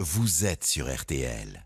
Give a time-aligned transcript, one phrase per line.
[0.00, 1.64] vous êtes sur RTL.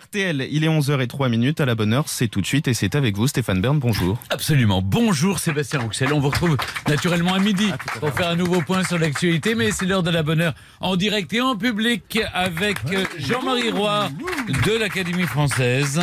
[0.00, 2.94] RTL, il est 11h03 minutes à la bonne heure, c'est tout de suite et c'est
[2.94, 4.18] avec vous Stéphane Bern, bonjour.
[4.30, 4.80] Absolument.
[4.80, 6.14] Bonjour Sébastien Rouxel.
[6.14, 6.56] On vous retrouve
[6.88, 10.22] naturellement à midi pour faire un nouveau point sur l'actualité, mais c'est l'heure de la
[10.22, 14.08] bonne heure en direct et en public avec euh, Jean-Marie Roy
[14.64, 16.00] de l'Académie française.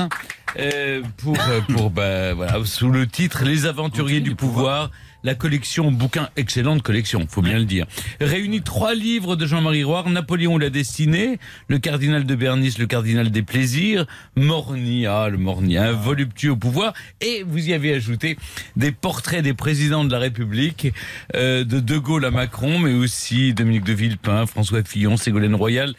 [0.60, 4.92] euh, pour, euh, pour bah, voilà, sous le titre Les aventuriers du pouvoir,
[5.26, 7.88] la collection bouquin, excellente collection, faut bien le dire.
[8.22, 13.32] Réunit trois livres de Jean-Marie Roy, Napoléon la destinée, le cardinal de Bernice, le cardinal
[13.32, 18.38] des plaisirs, Morny, ah le Morny, un voluptueux au pouvoir, et vous y avez ajouté
[18.76, 20.94] des portraits des présidents de la République,
[21.36, 25.96] euh, de De Gaulle à Macron, mais aussi Dominique de Villepin, François Fillon, Ségolène Royal,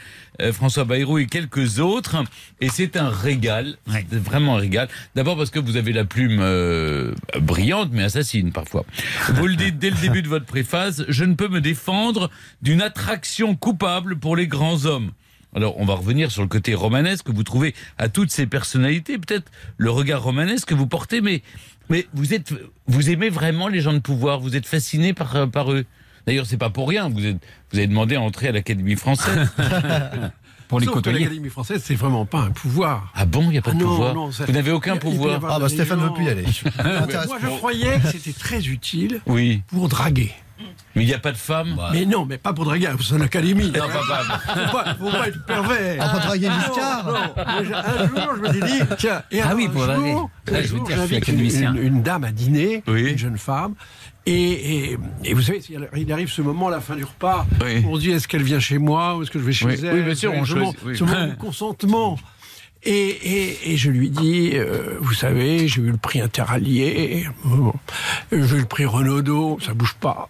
[0.53, 2.23] François Bayrou et quelques autres.
[2.61, 3.77] Et c'est un régal,
[4.11, 4.89] vraiment un régal.
[5.15, 8.85] D'abord parce que vous avez la plume euh, brillante, mais assassine parfois.
[9.35, 12.31] Vous le dites dès le début de votre préface, je ne peux me défendre
[12.63, 15.13] d'une attraction coupable pour les grands hommes.
[15.55, 19.17] Alors, on va revenir sur le côté romanesque que vous trouvez à toutes ces personnalités,
[19.17, 21.43] peut-être le regard romanesque que vous portez, mais,
[21.89, 22.53] mais vous, êtes,
[22.87, 25.87] vous aimez vraiment les gens de pouvoir, vous êtes fasciné par, par eux.
[26.27, 27.37] D'ailleurs, c'est pas pour rien, vous, êtes,
[27.73, 29.49] vous avez demandé à entrer à l'Académie française.
[30.69, 31.21] Pour les Sauf côtoyer.
[31.21, 33.13] l'Académie française, c'est vraiment pas un pouvoir.
[33.15, 34.97] Ah bon, il n'y a pas de Ah non, pouvoir non, ça- Vous n'avez aucun
[34.97, 36.43] pouvoir Ah bah Stéphane gens- veut plus y aller.
[37.29, 40.33] Moi, je croyais que c'était très utile Oui, pour draguer.
[40.97, 43.23] mais il n'y a pas de femmes Mais non, mais pas pour draguer, c'est une
[43.23, 43.71] académie.
[43.71, 46.03] Non, pas- pas- faut, pas, faut pas être pervers.
[46.11, 47.07] On va draguer Giscard.
[47.07, 47.63] Non, non.
[47.65, 49.87] J'ai- Un jour, je me suis dit, tiens, et Ah alors, oui, un pour jour,
[49.95, 50.11] draguer.
[50.11, 51.75] un veux jour, j'invite une, académicien.
[51.75, 53.13] une- une dame à dîner, Oui.
[53.13, 53.75] une jeune femme.
[54.27, 55.61] Et, et, et vous savez,
[55.97, 57.85] il arrive ce moment, à la fin du repas, Oui.
[57.89, 59.75] on dit est-ce qu'elle vient chez moi ou est-ce que je vais chez Oui.
[59.85, 60.97] elle Oui, bien sûr, on choisit, oui.
[60.97, 62.19] Ce moment du consentement.
[62.83, 67.73] Et, et, et je lui dis, euh, vous savez, j'ai eu le prix interallié, bon,
[68.31, 70.29] j'ai eu le prix Renaudot, ça bouge pas.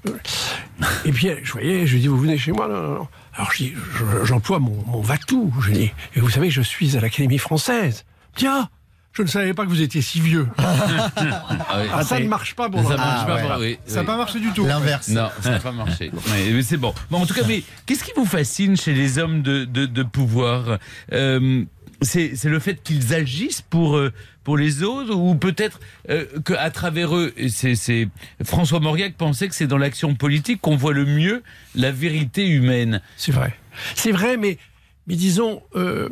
[1.04, 3.08] Et puis, je voyais, je lui dis, vous venez chez moi non, non, non.
[3.34, 5.52] Alors, je dis, je- j'emploie mon, mon va-tout.
[5.60, 8.06] Je dis, et vous savez, je suis à l'Académie française.
[8.34, 8.70] Tiens,
[9.16, 10.46] je ne savais pas que vous étiez si vieux.
[10.58, 11.88] Ah oui.
[11.92, 13.78] Ah, ça ne marche pas pour Ça marche pas, ouais.
[13.78, 14.06] oui, Ça n'a oui.
[14.06, 14.66] pas marché du tout.
[14.66, 15.08] L'inverse.
[15.08, 16.10] Non, ça n'a pas marché.
[16.30, 16.94] Mais, mais c'est bon.
[17.10, 20.02] Bon, en tout cas, mais qu'est-ce qui vous fascine chez les hommes de, de, de
[20.02, 20.78] pouvoir
[21.12, 21.64] Euh,
[22.02, 24.12] C'est c'est le fait qu'ils agissent pour, euh,
[24.44, 28.08] pour les autres ou peut-être euh, qu'à travers eux, c'est-
[28.44, 31.42] François Mauriac pensait que c'est dans l'action politique qu'on voit le mieux
[31.74, 33.00] la vérité humaine.
[33.16, 33.54] C'est vrai.
[33.94, 34.58] C'est vrai, mais,
[35.06, 36.08] mais disons, euh,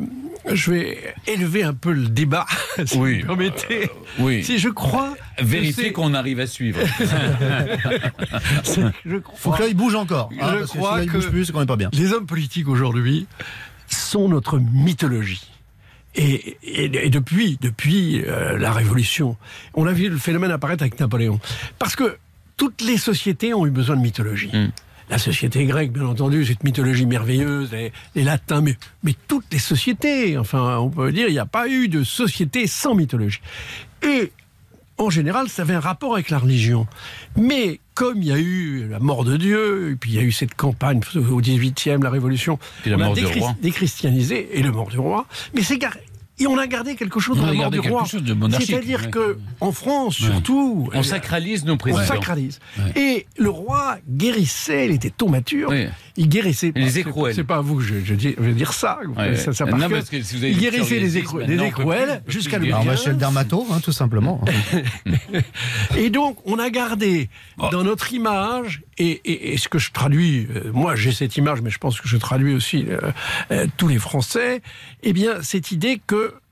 [0.51, 2.45] je vais élever un peu le débat,
[2.85, 3.19] si Oui.
[3.21, 3.89] vous permettez.
[4.19, 4.43] Oui.
[4.43, 5.15] Si je crois.
[5.37, 6.79] que Vérifier qu'on arrive à suivre.
[9.05, 9.57] Je Faut crois.
[9.57, 10.29] que l'œil bouge encore.
[10.39, 11.89] hein, Je parce que crois que- bouge plus, pas bien.
[11.93, 13.27] Les hommes politiques aujourd'hui
[13.87, 15.49] sont notre mythologie.
[16.15, 19.35] Et, et- et depuis, depuis euh, la Révolution,
[19.73, 21.39] on a vu le phénomène apparaître avec Napoléon.
[21.77, 22.17] Parce que
[22.57, 24.49] toutes les sociétés ont eu besoin de mythologie.
[24.53, 24.71] Mm.
[25.09, 29.59] La société grecque, bien entendu, cette mythologie merveilleuse, les, les latins, mais, mais toutes les
[29.59, 33.41] sociétés, enfin, on peut dire, il n'y a pas eu de société sans mythologie.
[34.01, 34.31] Et
[34.97, 36.87] en général, ça avait un rapport avec la religion.
[37.35, 40.23] Mais comme il y a eu la mort de Dieu, et puis il y a
[40.23, 43.55] eu cette campagne au 18e, la Révolution, Puis la on a mort roi.
[43.61, 45.77] déchristianisé, et le mort du roi, mais c'est
[46.39, 48.03] et on a gardé quelque chose On dans a la mort du roi.
[48.03, 49.09] de C'est-à-dire ouais.
[49.09, 52.05] que en France, surtout, On sacralise nos on présidents.
[52.05, 52.59] sacralise.
[52.95, 55.87] Et le roi guérissait, il était thaumaturge, Oui.
[56.17, 56.71] Il guérissait.
[56.75, 57.35] Les écrouelles.
[57.35, 58.99] C'est pas à vous que je, je dis- je vais dire ça.
[59.17, 59.35] Ouais.
[59.35, 59.89] ça, ça Non, par cœur.
[59.99, 62.83] parce que si vous avez il guérissait les, écrou- les écrouelles jusqu'à le Alors, on
[62.85, 63.01] va bien.
[63.03, 64.41] chez le dermato, hein, tout simplement.
[65.97, 67.67] Et donc, on a gardé Oh.
[67.71, 71.61] dans notre image, et, et- et ce que je traduis, euh, moi j'ai cette image,
[71.61, 72.99] mais je pense que je traduis aussi euh,
[73.51, 74.61] euh, tous les Français,
[75.03, 76.01] eh bien, cette idée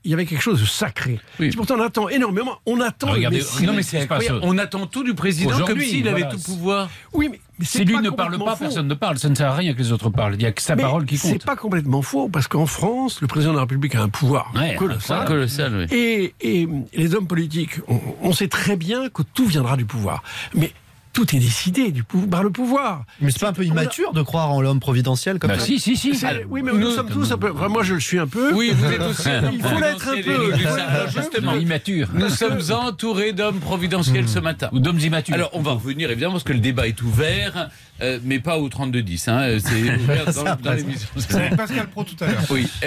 [0.04, 1.18] qu'il y avait quelque chose de sacré.
[1.40, 1.50] Oui.
[1.56, 3.64] Pourtant, on attend énormément, on attend Regardez, Messie.
[3.64, 4.06] Non mais c'est.
[4.42, 6.36] On attend tout du président comme s'il avait voilà.
[6.36, 6.90] tout pouvoir.
[7.14, 8.64] Oui, mais, mais Si lui pas ne parle pas, faux.
[8.64, 9.18] personne ne parle.
[9.18, 10.34] Ça ne sert à rien que les autres parlent.
[10.34, 11.30] Il n'y a que sa Mais parole qui compte.
[11.32, 14.52] C'est pas complètement faux, parce qu'en France, le président de la République a un pouvoir
[14.54, 15.24] Ouais, colossal.
[15.24, 15.96] Colossal, oui.
[15.96, 20.22] Et, et les hommes politiques, on, on sait très bien que tout viendra du pouvoir.
[20.54, 20.70] Mais
[21.14, 23.04] tout est décidé du pou- par le pouvoir.
[23.20, 25.78] Mais c'est pas un peu immature de croire en l'homme providentiel comme Bah, ça si,
[25.78, 26.14] si, si.
[26.14, 27.52] C'est- oui, mais nous, sommes tous un peu.
[27.54, 28.52] enfin, moi, je le suis un peu.
[28.52, 29.28] Oui, vous êtes aussi.
[29.52, 30.18] Il faut l'être un peu.
[30.18, 30.76] Éric Il faut Dussard.
[30.76, 31.20] l'être un peu.
[31.22, 32.08] Justement, immature.
[32.14, 34.68] nous sommes entourés d'hommes providentiels ce matin.
[34.72, 35.34] Ou d'hommes immatures.
[35.34, 37.70] Alors, on va revenir évidemment parce que le débat est ouvert,
[38.02, 39.28] euh, mais pas au 32-10.
[39.30, 41.08] Hein, c'est ouvert dans, dans l'émission.
[41.56, 42.42] Pascal Pro tout à l'heure.
[42.50, 42.66] Oui.
[42.82, 42.86] Euh,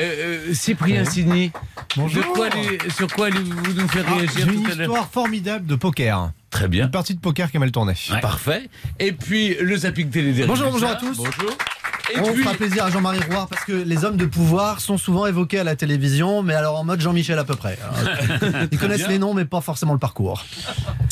[0.50, 1.51] euh, Cyprien Signy,
[1.95, 5.09] de quoi allez- sur quoi allez-vous nous faire réagir Ah, une tout à l'heure histoire
[5.09, 6.31] formidable de poker.
[6.57, 6.86] Très bien.
[6.86, 7.94] Une partie de poker qui a mal tourné.
[8.19, 8.68] Parfait.
[9.00, 11.15] Et puis, le zapping télé Bonjour, bonjour à tous.
[11.15, 11.51] Bonjour.
[12.12, 14.98] Et On puis, fera plaisir à Jean-Marie Roire parce que les hommes de pouvoir sont
[14.98, 17.77] souvent évoqués à la télévision, mais alors en mode Jean-Michel à peu près.
[17.83, 19.09] Alors, Ils connaissent bien.
[19.09, 20.45] les noms, mais pas forcément le parcours.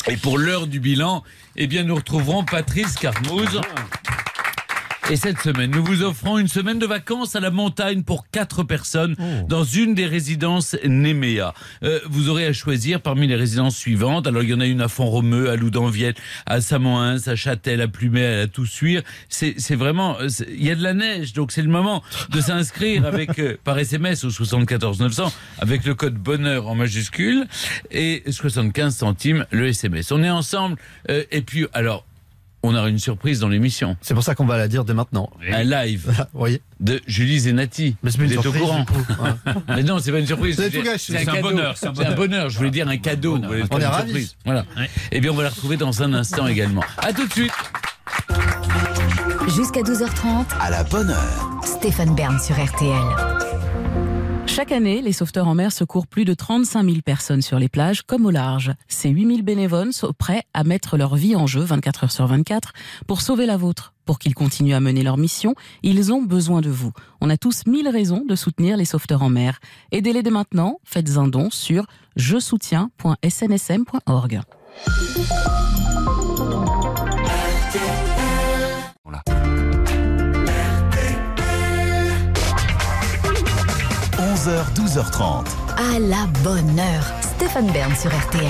[0.08, 1.22] et pour l'heure du bilan,
[1.54, 3.60] eh bien, nous retrouverons Patrice Carmouze.
[5.08, 8.64] Et cette semaine, nous vous offrons une semaine de vacances à la montagne pour quatre
[8.64, 9.14] personnes
[9.48, 11.54] dans une des résidences Néméa.
[11.84, 14.26] Euh, vous aurez à choisir parmi les résidences suivantes.
[14.26, 16.14] Alors, il y en a une à Font-Romeu, à Loudanvielle,
[16.44, 19.02] à Samoins, à Châtel, à Plumet, à Toussuire.
[19.28, 20.16] C'est vraiment...
[20.48, 23.78] Il y a de la neige, donc c'est le moment de s'inscrire avec euh, par
[23.78, 27.46] SMS au 74 900 avec le code bonheur en majuscule
[27.92, 30.10] et 75 centimes le SMS.
[30.10, 30.76] On est ensemble
[31.10, 32.04] euh, et puis alors
[32.66, 35.30] on aura une surprise dans l'émission, C'est pour ça qu'on va la dire dès maintenant.
[35.52, 37.96] un live Vous voyez de Julie Zenati.
[38.02, 39.22] Mais c'est pas une Vous êtes surprise, au courant du coup.
[39.22, 39.52] Ouais.
[39.76, 40.56] Mais non, c'est pas une surprise.
[40.56, 42.50] C'est- un, bonheur, c'est un bonheur.
[42.50, 43.36] Je voulais dire un cadeau.
[43.36, 44.04] On pas est une ravis.
[44.08, 44.36] surprise.
[44.44, 44.64] Voilà.
[45.12, 46.82] Eh bien, on va la retrouver dans un instant également.
[46.98, 47.52] À tout de suite.
[49.56, 51.60] Jusqu'à 12h30, À la bonne heure.
[51.64, 53.55] Stéphane Bern sur RTL.
[54.56, 58.00] Chaque année, les sauveteurs en mer secourent plus de 35 000 personnes sur les plages
[58.00, 58.72] comme au large.
[58.88, 62.26] Ces 8 000 bénévoles sont prêts à mettre leur vie en jeu 24 heures sur
[62.26, 62.72] 24
[63.06, 63.92] pour sauver la vôtre.
[64.06, 66.92] Pour qu'ils continuent à mener leur mission, ils ont besoin de vous.
[67.20, 69.58] On a tous mille raisons de soutenir les sauveteurs en mer.
[69.92, 71.84] Aidez-les dès maintenant, faites un don sur
[72.16, 74.40] je soutiens.snsm.org.
[84.46, 85.44] 11h, 12h30.
[85.76, 88.44] À la bonne heure, Stéphane Bern sur RTL.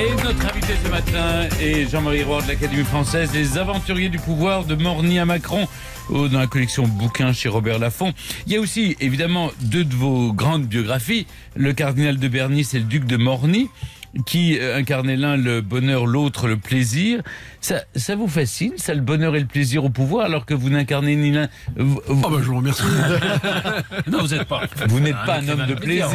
[0.00, 4.64] Et notre invité ce matin est Jean-Marie Roy de l'Académie française, Les Aventuriers du pouvoir
[4.64, 5.66] de Morny à Macron,
[6.10, 8.12] oh, dans la collection bouquins chez Robert Laffont.
[8.46, 11.26] Il y a aussi, évidemment, deux de vos grandes biographies,
[11.56, 13.70] le cardinal de Bernis et le duc de Morny,
[14.26, 17.20] qui euh, incarnaient l'un le bonheur, l'autre le plaisir.
[17.60, 20.70] Ça, ça vous fascine, ça, le bonheur et le plaisir au pouvoir, alors que vous
[20.70, 21.48] n'incarnez ni l'un...
[21.76, 22.82] Vous, Oh bah, je vous remercie.
[24.06, 24.62] Non, vous n'êtes pas.
[24.88, 26.08] vous n'êtes pas un homme de plaisir.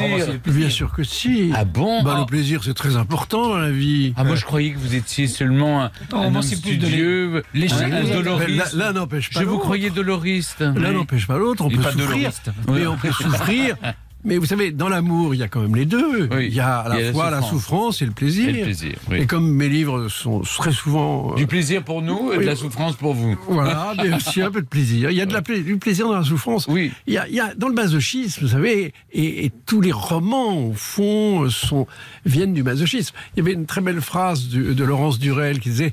[0.45, 1.51] Bien sûr que si.
[1.55, 2.19] Ah bon Bah, Ah.
[2.21, 4.13] Le plaisir, c'est très important dans la vie.
[4.15, 6.77] Ah, moi je croyais que vous étiez seulement un, Non, un moi, homme c'est plus
[6.77, 7.79] de studieux, l'échec.
[7.81, 8.73] un, un doloriste.
[8.73, 9.63] L'un n'empêche pas Je vous l'autre.
[9.63, 10.61] croyais doloriste.
[10.61, 11.65] L'un n'empêche pas l'autre.
[11.65, 12.07] On peut pas souffrir.
[12.07, 12.51] doloriste.
[12.69, 13.75] Mais on peut souffrir.
[14.25, 16.29] Mais vous savez, dans l'amour, il y a quand même les deux.
[16.31, 16.47] Oui.
[16.47, 17.49] Il y a à la a fois la souffrance.
[17.51, 18.49] souffrance et le plaisir.
[18.49, 19.17] Et le plaisir, oui.
[19.21, 21.31] Et comme mes livres sont très souvent.
[21.31, 23.37] euh, Du plaisir pour nous et de la souffrance pour vous.
[23.49, 25.11] Voilà, mais aussi un peu de plaisir.
[25.11, 26.67] Il y a de la pla- du plaisir dans la souffrance.
[26.69, 26.91] Oui.
[27.07, 29.91] Il y a, il y a dans le masochisme, vous savez, et, et tous les
[29.91, 31.85] romans, au fond, sont,
[32.25, 33.13] viennent du masochisme.
[33.35, 35.91] Il y avait une très belle phrase du- de Laurence Durel qui disait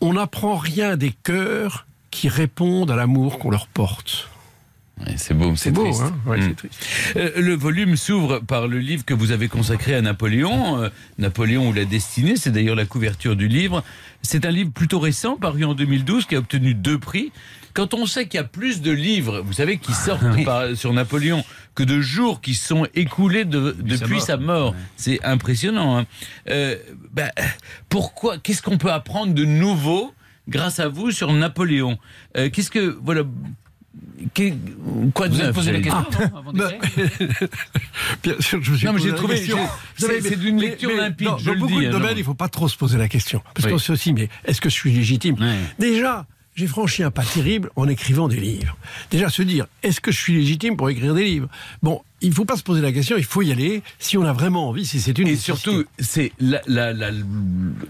[0.00, 4.30] On n'apprend rien des cœurs qui répondent à l'amour qu'on leur porte.
[5.16, 6.02] C'est beau, c'est beau, triste.
[6.02, 6.54] hein Ouais, Mm.
[6.54, 6.86] triste.
[7.16, 11.68] Euh, le volume s'ouvre par le livre que vous avez consacré à Napoléon, euh, Napoléon
[11.68, 13.84] ou la destinée, c'est d'ailleurs la couverture du livre.
[14.22, 17.32] C'est un livre plutôt récent, paru en 2012, qui a obtenu deux prix.
[17.74, 20.92] Quand on sait qu'il y a plus de livres, vous savez, qui sortent par- sur
[20.92, 21.44] Napoléon
[21.76, 25.98] que de jours qui sont écoulés de- depuis sa mort, c'est impressionnant.
[25.98, 26.06] hein.
[26.50, 26.76] Euh,
[27.12, 27.30] ben,
[27.88, 30.12] pourquoi Qu'est-ce qu'on peut apprendre de nouveau
[30.48, 31.98] grâce à vous sur Napoléon?
[32.34, 33.22] Qu'est-ce que voilà
[34.34, 34.54] qu'est-
[35.14, 36.00] Quoi de Vous avez neuf, posé la question
[36.30, 36.78] non, avant d'écrire
[38.22, 39.36] Bien sûr, je me suis Non, mais posé j'ai la trouvé-
[39.96, 41.88] c'est- savez, c'est mais- d'une lecture mais limpide, Dans, je dans le beaucoup dis, de
[41.88, 42.16] hein, domaines, non.
[42.16, 43.42] il ne faut pas trop se poser la question.
[43.54, 43.72] Parce Oui.
[43.72, 45.36] qu'on sait aussi, mais est-ce que je suis légitime?
[45.78, 48.76] Déjà, j'ai franchi un pas terrible en écrivant des livres.
[49.10, 51.48] Déjà, se dire, est-ce que je suis légitime pour écrire des livres?
[51.82, 54.24] Bon, il ne faut pas se poser la question, il faut y aller si on
[54.24, 55.56] a vraiment envie, si c'est une Et nécessité.
[55.58, 57.10] surtout, c'est la, la- la-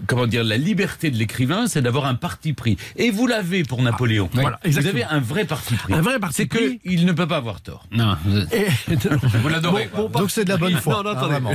[0.07, 2.77] comment dire, la liberté de l'écrivain, c'est d'avoir un parti pris.
[2.95, 4.29] Et vous l'avez pour Napoléon.
[4.33, 5.93] voilà, vous avez un vrai parti pris.
[5.93, 6.79] Un vrai parti C'est que pris.
[6.85, 7.85] il ne peut pas avoir tort.
[7.91, 8.67] Non, vous, Et-
[9.41, 9.87] vous l'adorez.
[9.87, 10.07] quoi.
[10.09, 10.95] Donc c'est de la bonne foi.
[11.03, 11.53] Non, non, hein,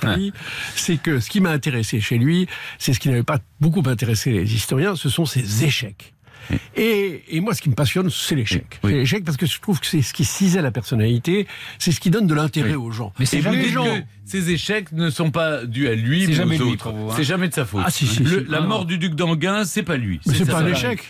[0.00, 0.32] attendez.
[0.76, 2.46] c'est que ce qui m'a intéressé chez lui,
[2.78, 6.14] c'est ce qui n'avait pas beaucoup intéressé les historiens, ce sont ses échecs.
[6.76, 8.64] Et, et moi, ce qui me passionne, c'est l'échec.
[8.82, 8.90] Oui.
[8.92, 11.46] C'est l'échec parce que je trouve que c'est ce qui cisait la personnalité,
[11.78, 13.12] c'est ce qui donne de l'intérêt aux gens.
[13.18, 13.84] Mais c'est jamais gens.
[13.84, 16.88] que ces échecs ne sont pas dus à lui, C'est mais jamais aux autres.
[16.88, 17.12] hein.
[17.16, 17.82] C'est jamais de sa faute.
[17.84, 18.50] Ah, si, si, Le- si.
[18.50, 20.20] la Non, mort du duc d'Anguin, c'est pas lui.
[20.26, 21.00] Mais c'est pas un échec.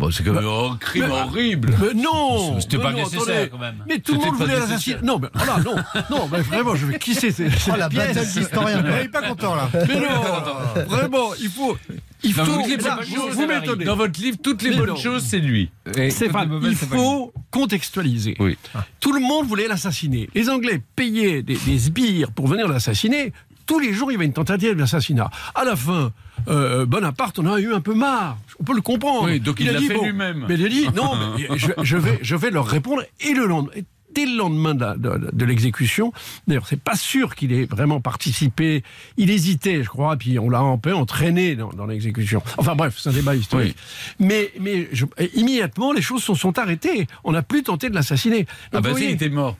[0.00, 1.74] Bon, c'est comme un crime horrible.
[1.78, 3.48] Mais non C'était pas non, nécessaire, attendez.
[3.50, 3.84] quand même.
[3.86, 4.96] Mais tout le monde voulait l'assassiner.
[5.02, 5.74] Non, mais voilà, non,
[6.10, 8.14] non, mais vraiment, je vais qui c'est c'est- c'est Oh la pièce.
[8.14, 8.82] bataille d'historien.
[8.82, 9.68] Il est pas content là.
[9.74, 11.76] Mais non, vraiment, il faut,
[12.22, 12.40] il faut.
[12.46, 12.98] là, pas
[13.32, 13.84] vous, m'étonnez.
[13.84, 14.96] Dans votre livre, toutes les Mais bonnes non.
[14.96, 15.70] choses, c'est lui.
[16.08, 18.36] C'est vrai, il faut contextualiser.
[18.40, 18.56] Oui.
[19.00, 20.30] Tout le monde voulait l'assassiner.
[20.34, 23.34] Les Anglais payaient des, des sbires pour venir l'assassiner.
[23.66, 25.30] Tous les jours, il y avait une tentative d'assassinat.
[25.54, 26.10] À la fin,
[26.48, 28.38] euh, Bonaparte en a eu un peu marre.
[28.58, 29.24] On peut le comprendre.
[29.24, 30.46] Oui, donc il a dit, fait lui-même.
[30.48, 33.02] Mais il a dit, non, mais je, je vais, je vais leur répondre.
[33.20, 33.72] Et le lendemain,
[34.14, 36.12] dès le lendemain de, la- de- de l'exécution,
[36.48, 38.82] d'ailleurs, c'est pas sûr qu'il ait vraiment participé.
[39.16, 42.42] Il hésitait, je crois, puis on l'a un peu entraîné dans, dans l'exécution.
[42.58, 43.76] Enfin bref, c'est un débat historique.
[44.18, 47.06] Mais, mais je- immédiatement, les choses se sont arrêtées.
[47.24, 48.46] On n'a plus tenté de l'assassiner.
[48.72, 49.56] Ah bah si, il voyez, était mort.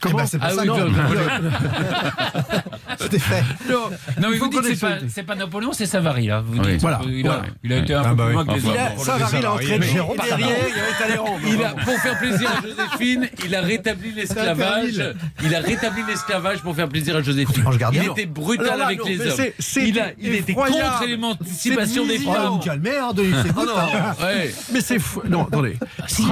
[0.00, 1.22] Comment Eh ben, c'est pour Ah ça oui, que- Napoléon.
[2.98, 3.42] C'était fait.
[3.70, 6.42] Non, Non, mais vous dites que c'est pas, c'est pas Napoléon, c'est Savary, là.
[6.44, 6.72] Vous Oui.
[6.72, 6.80] dites.
[6.80, 7.00] Voilà.
[7.06, 9.04] Il a, il a été un Ah peu bah plus loin que les autres.
[9.04, 14.12] Savary, entraîné Jérôme derrière, il y avait pour faire plaisir à Joséphine, il a rétabli
[14.16, 15.14] l'esclavage.
[15.44, 17.64] Il a rétabli l'esclavage pour faire plaisir à Joséphine.
[17.92, 19.32] Il était brutal Alors là, avec non, les hommes.
[19.36, 22.20] c'est- c'est Il, a, il était contre l'émancipation des.
[22.26, 22.60] Oh, femmes.
[22.64, 24.14] hein, Denis, c'est Oh non, hein.
[24.20, 24.54] Ouais.
[24.72, 25.22] mais c'est fou.
[25.28, 25.76] Non, attendez.
[26.06, 26.22] Si,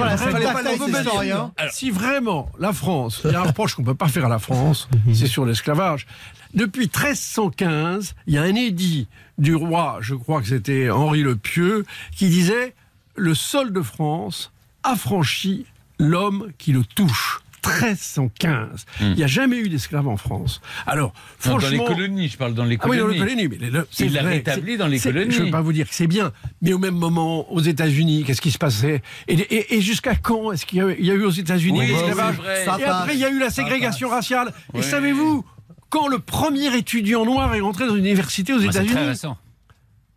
[1.91, 4.89] vraiment la France, il y a un reproche qu'on peut pas faire à la France,
[5.13, 6.07] c'est sur l'esclavage.
[6.53, 9.07] Depuis 1315, il y a un édit
[9.37, 12.75] du roi, je crois que c'était Henri le Pieux, qui disait
[13.15, 14.51] le sol de France
[14.83, 15.65] affranchit
[15.99, 17.39] l'homme qui le touche.
[17.65, 18.85] 1315.
[19.01, 20.61] Il n'y a jamais eu d'esclaves en France.
[20.85, 21.13] Alors,
[21.45, 21.85] Non, dans franchement.
[21.87, 23.19] les colonies, je parle dans les Ah oui, colonies.
[23.19, 25.31] dans les colonies, mais le- c'est Il l'a rétabli dans les colonies.
[25.31, 26.31] Je ne veux pas vous dire que c'est bien,
[26.61, 29.01] mais au même moment, aux États-Unis, qu'est-ce qui se passait?
[29.27, 31.29] Et, et- et jusqu'à quand est-ce qu'il y, a eu- il y a eu aux
[31.31, 32.35] États-unis Oui, l'esclavage
[32.79, 34.51] Et après, il y a eu la ségrégation raciale.
[34.73, 35.45] Et savez-vous
[35.89, 39.19] quand le premier étudiant noir est rentré dans une université aux très États-Unis.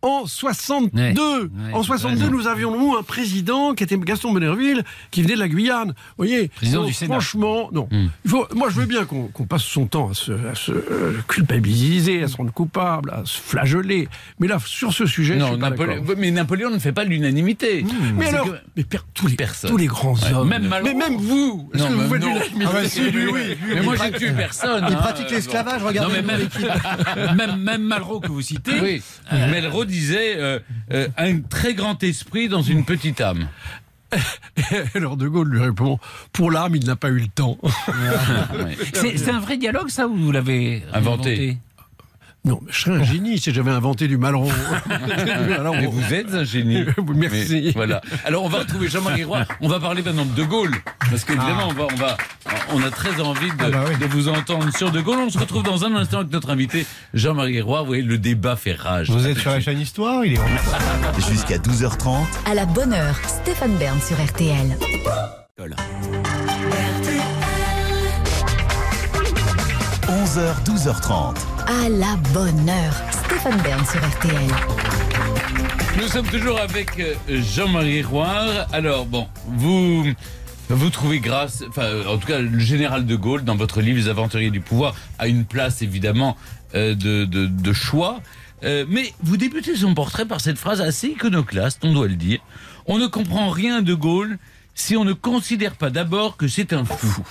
[0.01, 1.01] En 62.
[1.01, 1.13] Ouais.
[1.19, 2.29] Ouais, en c'est 62, vrai.
[2.31, 5.89] nous avions nous un président qui était Gaston Bonnerville, qui venait de la Guyane.
[5.89, 7.15] Vous voyez Président Donc, du Sénat.
[7.15, 7.87] Franchement, non.
[7.91, 8.07] Hmm.
[8.23, 11.17] Il faut, moi, je veux bien qu'on passe son temps à se, à se, euh,
[11.27, 14.07] culpabiliser, à se rendre coupable, à se flageller.
[14.39, 17.85] Mais là, sur ce sujet, je Non, suis Napoléon, mais Napoléon ne fait pas l'unanimité.
[18.15, 19.35] Mais C'est alors, que- mais per- tous, les,
[19.67, 20.87] tous les grands Ouais, hommes, même Malraux.
[20.87, 22.33] mais même vous, est-ce Non, que vous mais faites non.
[22.35, 23.41] l'unanimité Ah si, lui, oui.
[23.73, 24.85] Mais moi, j'ai tué personne.
[24.89, 26.47] Il hein, pratique euh, l'esclavage, regardez mais même,
[27.35, 28.79] même, même Malraux que vous citez.
[28.81, 29.01] oui,
[29.31, 30.59] Melrose disait euh,
[30.91, 33.47] euh, un très grand esprit dans une petite âme.
[34.95, 35.99] Alors De Gaulle lui répond
[36.33, 37.57] Pour l'âme, il n'a pas eu le temps.
[38.93, 41.57] C'est un vrai dialogue, ça, ou vous l'avez Inventé?
[42.49, 44.49] Non, mais je serais un génie si j'avais inventé du Malraux.
[45.59, 46.83] Alors, Mais vous êtes un génie.
[47.13, 47.61] Merci.
[47.65, 48.01] Mais voilà.
[48.25, 49.45] Alors on va retrouver Jean-Marie Roy.
[49.61, 50.73] On va parler maintenant de De Gaulle,
[51.11, 52.17] parce qu'évidemment on va, on va,
[52.73, 53.97] on a très envie de, Ah bah oui.
[53.99, 55.19] de vous entendre sur De Gaulle.
[55.19, 57.81] On se retrouve dans un instant avec notre invité Jean-Marie Roy.
[57.81, 59.11] Vous voyez, le débat fait rage.
[59.11, 62.25] Vous êtes sur la chaîne Histoire, il est Jusqu'à 12h30.
[62.49, 64.75] À la bonne heure, Stéphane Bern sur RTL.
[70.29, 71.37] 11h, 12h30.
[71.65, 72.93] À la bonne heure,
[73.25, 74.51] Stéphane Bern sur RTL.
[75.99, 78.27] Nous sommes toujours avec euh, Jean-Marie Roy.
[78.71, 80.05] Alors bon, vous
[80.69, 84.07] vous trouvez grâce, enfin en tout cas le général de Gaulle dans votre livre Les
[84.07, 86.37] Aventuriers du pouvoir a une place évidemment
[86.75, 88.19] euh, de, de, de choix.
[88.63, 92.39] Euh, mais vous débutez son portrait par cette phrase assez iconoclaste, on doit le dire.
[92.85, 94.37] On ne comprend rien de Gaulle
[94.75, 97.23] si on ne considère pas d'abord que c'est un fou.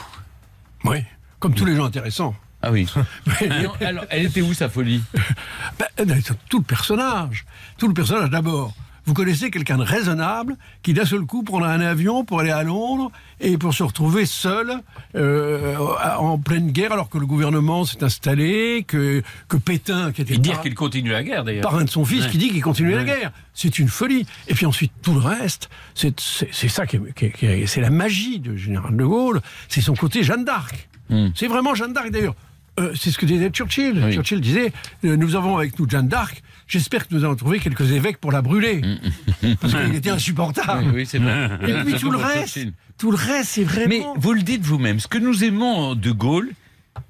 [0.82, 1.04] Oui,
[1.38, 2.34] comme tous les gens intéressants.
[2.62, 2.86] Ah oui.
[3.26, 5.02] On- alors, elle était où sa folie
[5.78, 7.44] Ben, tout le personnage.
[7.78, 8.74] Tout le personnage d'abord.
[9.06, 12.62] Vous connaissez quelqu'un de raisonnable qui d'un seul coup prendra un avion pour aller à
[12.62, 13.10] Londres
[13.40, 14.82] et pour se retrouver seul
[15.14, 15.76] euh,
[16.18, 20.38] en pleine guerre alors que le gouvernement s'est installé, que, que Pétain, qui était Et
[20.38, 21.62] dire qu'il continue la guerre, d'ailleurs.
[21.62, 22.30] parrain de son fils, Ouais.
[22.30, 23.32] qui dit qu'il continue la guerre.
[23.54, 24.26] C'est une folie.
[24.46, 27.80] Et puis ensuite, tout le reste, c'est ça qui est, qui est- qui est- c'est
[27.80, 30.86] la magie du général de Gaulle, c'est son côté Jeanne d'Arc.
[31.08, 31.28] Hmm.
[31.34, 32.34] C'est vraiment Jeanne d'Arc d'ailleurs.
[32.78, 34.02] Euh, c'est ce que disait Churchill.
[34.04, 34.12] Oui.
[34.14, 34.72] Churchill disait
[35.04, 38.32] euh, Nous avons avec nous Jeanne d'Arc, j'espère que nous allons trouver quelques évêques pour
[38.32, 38.80] la brûler.
[39.60, 40.84] Parce qu'il était insupportable.
[40.86, 41.50] Oui, oui, c'est vrai.
[41.66, 42.72] Et puis tout le reste, Churchill.
[42.98, 44.14] tout le reste, c'est vraiment.
[44.14, 46.50] Mais vous le dites vous-même, ce que nous aimons de Gaulle,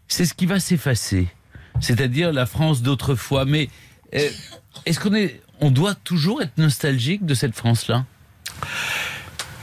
[0.07, 1.29] c'est ce qui va s'effacer.
[1.81, 3.45] C'est-à-dire la France d'autrefois.
[3.45, 3.69] Mais
[4.15, 4.29] euh,
[4.87, 8.05] est-ce qu'on est, on doit toujours être nostalgique de cette France-là?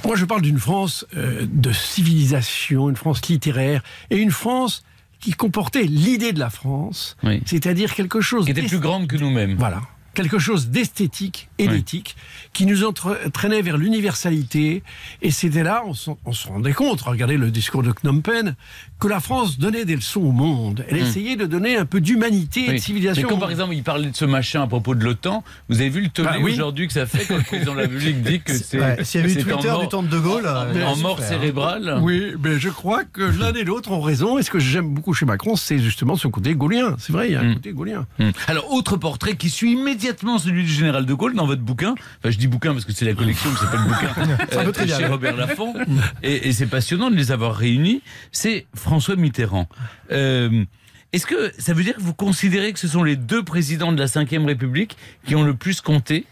[0.05, 3.81] Moi, je parle d'une France de civilisation, une France littéraire,
[4.11, 4.83] et une France
[5.25, 7.41] qui comportait l'idée de la France, Oui.
[7.47, 9.55] c'est-à-dire quelque chose Qui était plus grande que nous-mêmes.
[9.57, 9.81] Voilà.
[10.15, 11.75] Quelque chose d'esthétique et Oui.
[11.75, 12.15] d'éthique
[12.53, 14.81] qui nous entraînait vers l'universalité.
[15.21, 18.55] Et c'était là, on, se rendait compte, regardez le discours de Phnom Penh,
[18.99, 20.85] que la France donnait des leçons au monde.
[20.89, 23.23] Elle essayait de donner un peu d'humanité et de civilisation.
[23.23, 25.43] Mais comme par exemple, il parlait de ce machin à propos de l'OTAN.
[25.69, 26.53] Vous avez vu le tollé Bah oui.
[26.53, 28.79] aujourd'hui que ça fait quand le président de la République dit que c'est.
[28.79, 30.47] Ouais, S'il y avait eu Twitter mort- du temps de De Gaulle.
[30.47, 31.29] en, euh, en mort super, hein.
[31.29, 31.99] cérébrale.
[32.01, 34.37] Oui, mais je crois que l'un et l'autre ont raison.
[34.39, 36.95] Et ce que j'aime beaucoup chez Macron, c'est justement son côté gaulien.
[36.99, 37.53] C'est vrai, il y a un Mm.
[37.55, 38.05] côté gaulien.
[38.19, 38.29] Hmm.
[38.47, 40.04] Alors, autre portrait qui suit immédiatement
[40.39, 41.95] celui du général de Gaulle dans votre bouquin.
[42.19, 44.13] Enfin, je dis bouquin parce que c'est la collection qui s'appelle bouquin
[44.83, 45.73] euh, chez Robert Laffont.
[46.23, 48.01] et et c'est passionnant de les avoir réunis.
[48.31, 49.67] C'est François Mitterrand.
[50.11, 50.65] Euh,
[51.13, 53.99] Est-ce que ça veut dire que vous considérez que ce sont les deux présidents de
[53.99, 56.25] la Ve République qui ont le plus compté?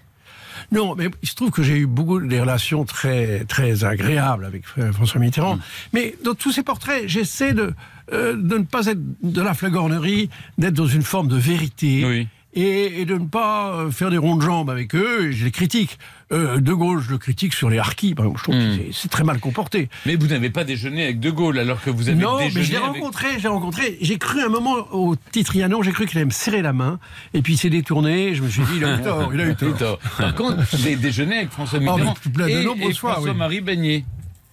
[0.71, 4.63] Non, mais il se trouve que j'ai eu beaucoup des relations très très agréables avec
[4.77, 5.59] euh, François Mitterrand.
[5.93, 7.73] Mais dans tous ces portraits, j'essaie de
[8.11, 12.03] euh, de ne pas être de la flagornerie, d'être dans une forme de vérité.
[12.05, 12.27] Oui.
[12.55, 15.27] Et, et de ne pas euh, faire des ronds de jambes avec eux.
[15.27, 15.97] Et je les critique.
[16.31, 18.15] Euh, de Gaulle, je le critique sur les harkis.
[18.15, 18.77] Par exemple, je trouve Hmm.
[18.87, 19.89] que c'est- très mal comporté.
[20.07, 22.63] Mais vous n'avez pas déjeuné avec De Gaulle alors que vous avez Non, déjeuné mais
[22.63, 22.89] je l'ai avec...
[22.93, 23.97] rencontré, je l'ai rencontré.
[24.01, 26.99] J'ai cru un moment au petit Trianon, j'ai cru qu'il allait me serrer la main.
[27.35, 28.33] Et puis il s'est détourné.
[28.33, 29.99] Je me suis dit, il a eu tort, il a eu Il a eu tort.
[29.99, 29.99] tort.
[30.17, 33.15] Par contre, avez déjeuné avec François Oh, Mitterrand de et, nombreuses et fois, oui.
[33.17, 34.03] François-Marie Beignet.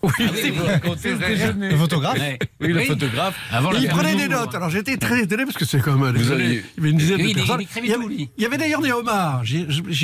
[0.02, 1.70] Oui, Ah oui, vous racontez ce déjeuner.
[1.70, 2.18] Le photographe.
[2.60, 3.34] Oui, le photographe.
[3.52, 4.54] Avant il prenait des notes.
[4.54, 7.16] Alors j'étais très étonné parce que c'est comme un auriez- Il y avait une dizaine
[7.20, 7.60] Oui, de il- personnes.
[7.84, 8.06] il y avait-.
[8.38, 9.44] Il y avait d'ailleurs des homards.
[9.44, 9.58] J'y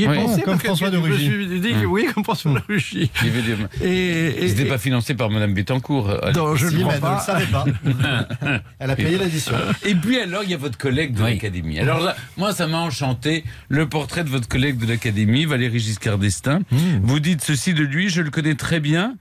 [0.04, 0.16] ai Oui.
[0.16, 0.42] pensé.
[0.42, 1.24] Comme François de Je me Rugy.
[1.24, 3.10] suis dit que oui, comme François de Rugy.
[3.22, 6.10] Il y avait des- Et, et- et- pas financés par Madame Bettencourt.
[6.10, 7.20] euh, Non, je ne le pas.
[7.20, 7.64] savait pas.
[8.78, 9.54] Elle a payé l'addition.
[9.84, 11.78] Et puis alors, il y a votre collègue de l'Académie.
[11.78, 13.44] Alors là, moi, ça m'a enchanté.
[13.68, 16.60] Le portrait de votre collègue de l'Académie, Valéry Giscard d'Estaing.
[17.02, 19.14] Vous dites ceci de lui, je le connais très bien,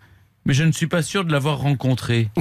[0.46, 2.30] mais je ne suis pas sûr de l'avoir rencontré.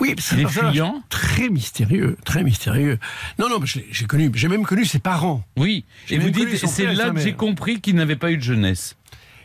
[0.00, 2.98] Oui, c'est fuyant Très mystérieux, très mystérieux.
[3.38, 5.44] Non, non, j'ai connu, j'ai même connu ses parents.
[5.56, 5.84] Oui.
[6.10, 8.96] Et vous dites, c'est là que j'ai compris qu'il n'avait pas eu de jeunesse.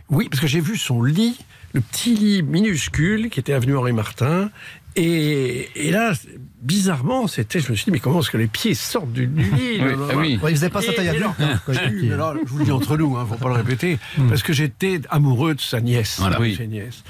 [0.09, 1.37] Oui, parce que j'ai vu son lit,
[1.73, 4.49] le petit lit minuscule qui était avenue Henri Martin.
[4.97, 6.13] Et, et là,
[6.61, 9.43] bizarrement, c'était, je me suis dit, mais comment est-ce que les pieds sortent du, lit?
[9.79, 9.79] Oui,
[10.11, 10.39] ah oui.
[10.41, 11.25] Ouais, il faisait pas sa Et- taille adulte.
[11.39, 14.53] alors, alors, je vous le dis entre nous, hein, faut pas le répéter, parce que
[14.53, 16.17] j'étais amoureux de sa nièce.
[16.19, 16.37] Voilà.
[16.37, 16.57] de Oui.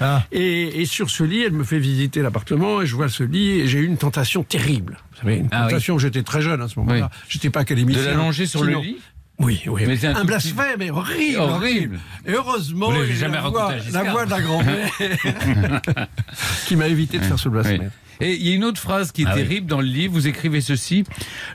[0.00, 0.24] Ah.
[0.32, 3.60] Et, et sur ce lit, elle me fait visiter l'appartement et je vois ce lit
[3.60, 4.98] et j'ai eu une tentation terrible.
[5.12, 5.70] Vous savez, une Ah oui.
[5.70, 5.98] tentation.
[5.98, 7.10] J'étais très jeune à ce moment-là.
[7.12, 7.18] Oui.
[7.28, 8.02] J'étais pas académicien.
[8.02, 8.96] De l'allonger sur le lit?
[9.38, 9.84] Oui, oui.
[9.86, 12.00] Mais un un blasphème, mais horrible, Horrible.
[12.26, 14.90] Et heureusement, il y a la voix, la voix de la grand-mère
[16.66, 17.52] qui m'a évité de faire ce Oui.
[17.52, 17.90] blasphème.
[18.20, 19.42] Et il y a une autre phrase qui est Ah oui.
[19.42, 20.12] terrible dans le livre.
[20.14, 21.04] Vous écrivez ceci.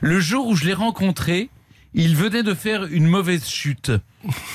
[0.00, 1.50] Le jour où je l'ai rencontré,
[1.92, 3.92] il venait de faire une mauvaise chute.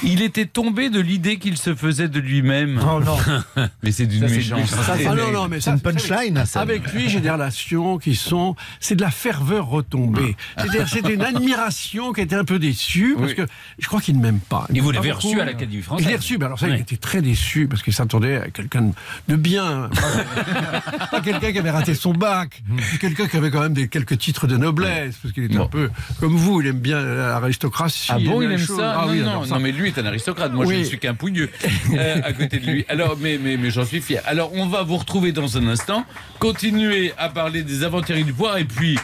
[0.04, 2.80] Il était tombé de l'idée qu'il se faisait de lui-même.
[2.84, 3.18] Oh non,
[3.84, 5.06] Mais c'est d'une Ça, c'est méchanceté.
[5.08, 6.44] Ah non, non, mais c'est une punchline.
[6.56, 10.36] Avec lui, j'ai des relations qui sont, c'est de la ferveur retombée.
[10.58, 13.36] C'est-à-dire, c'était une admiration qui était un peu déçue parce Oui.
[13.36, 13.46] que
[13.78, 14.66] je crois qu'il ne m'aime pas.
[14.70, 16.08] Il Et vous l'avez reçu à l'Académie Je française.
[16.08, 18.92] l'ai reçu, mais alors ça, il était très déçu parce qu'il s'attendait à quelqu'un
[19.28, 19.90] de bien.
[21.12, 24.18] Pas, quelqu'un qui avait raté son bac, mais quelqu'un qui avait quand même des, quelques
[24.18, 25.66] titres de noblesse, parce qu'il était Bon.
[25.66, 28.08] un peu comme vous, il aime bien l'aristocratie.
[28.10, 28.78] Ah bon, il aime chose.
[28.78, 29.59] ça Ah Non, oui, non, ça.
[29.60, 30.54] Non, mais lui est un aristocrate.
[30.54, 31.50] Moi, je ne suis qu'un pouilleux
[31.94, 32.86] euh, à côté de lui.
[32.88, 34.22] Alors, mais, mais, mais j'en suis fier.
[34.26, 36.06] Alors, on va vous retrouver dans un instant.
[36.40, 38.58] Continuer à parler des aventuriers du pouvoir.
[38.58, 38.98] Et puis,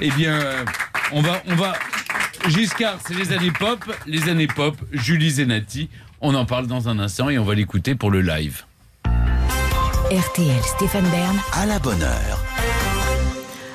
[0.00, 0.64] eh bien, euh,
[1.12, 1.74] on va, on va.
[2.48, 3.84] Giscard, c'est les années pop.
[4.06, 4.76] Les années pop.
[4.92, 5.90] Julie Zenati.
[6.22, 8.64] On en parle dans un instant et on va l'écouter pour le live.
[10.10, 11.38] RTL Stéphane Bern.
[11.52, 12.49] À la bonne heure.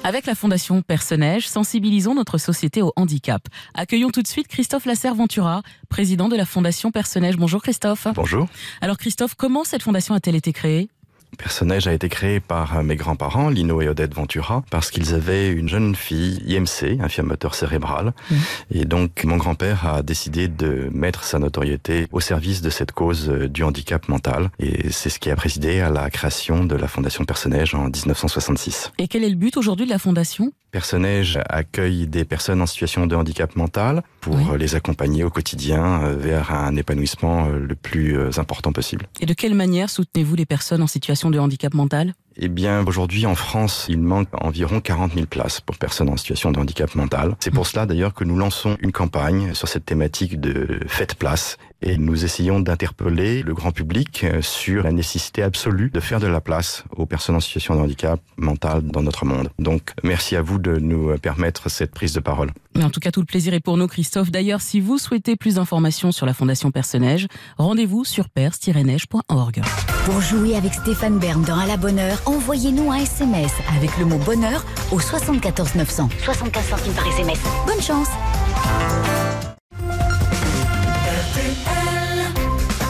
[0.08, 3.42] Avec la Fondation Personnage, sensibilisons notre société au handicap.
[3.74, 7.38] Accueillons tout de suite Christophe Lasserre-Ventura, président de la Fondation Personnage.
[7.38, 8.06] Bonjour Christophe.
[8.14, 8.48] Bonjour.
[8.82, 10.90] Alors Christophe, comment cette fondation a-t-elle été créée?
[11.38, 15.50] Personnage a été créé par euh, mes grands-parents, Lino et Odette Ventura, parce qu'ils avaient
[15.52, 18.14] une jeune fille IMC, infirmateur cérébral.
[18.30, 18.38] Mhm.
[18.72, 23.30] Et donc, mon grand-père a décidé de mettre sa notoriété au service de cette cause
[23.30, 24.50] euh, du handicap mental.
[24.60, 28.92] Et c'est ce qui a présidé à la création de la Fondation Personnage en 1966.
[28.98, 30.52] Et quel est le but aujourd'hui de la fondation?
[30.80, 34.44] Personnage accueille des personnes en situation de handicap mental pour Oui.
[34.52, 39.08] euh, les accompagner au quotidien euh, vers un épanouissement euh, le plus important possible.
[39.22, 42.14] Et de quelle manière soutenez-vous les personnes en situation de handicap mental?
[42.38, 46.52] Eh bien, aujourd'hui, en France, il manque environ 40 000 places pour personnes en situation
[46.52, 47.36] de handicap mental.
[47.40, 51.58] C'est pour cela, d'ailleurs, que nous lançons une campagne sur cette thématique de faites place.
[51.82, 56.28] Et nous essayons d'interpeller le grand public euh, sur la nécessité absolue de faire de
[56.28, 59.50] la place aux personnes en situation de handicap mental dans notre monde.
[59.60, 62.52] Donc, merci à vous de nous permettre cette prise de parole.
[62.76, 64.32] Mais en tout cas, tout le plaisir est pour nous, Christophe.
[64.32, 69.62] D'ailleurs, si vous souhaitez plus d'informations sur la Fondation Personnage, rendez-vous sur pers-neige.org.
[70.06, 74.06] Pour jouer avec Stéphane Bern dans À la bonne heure, envoyez-nous un SMS avec le
[74.06, 76.10] mot bonheur au 74 900.
[76.24, 77.40] 75 centimes par SMS.
[77.66, 78.08] Bonne chance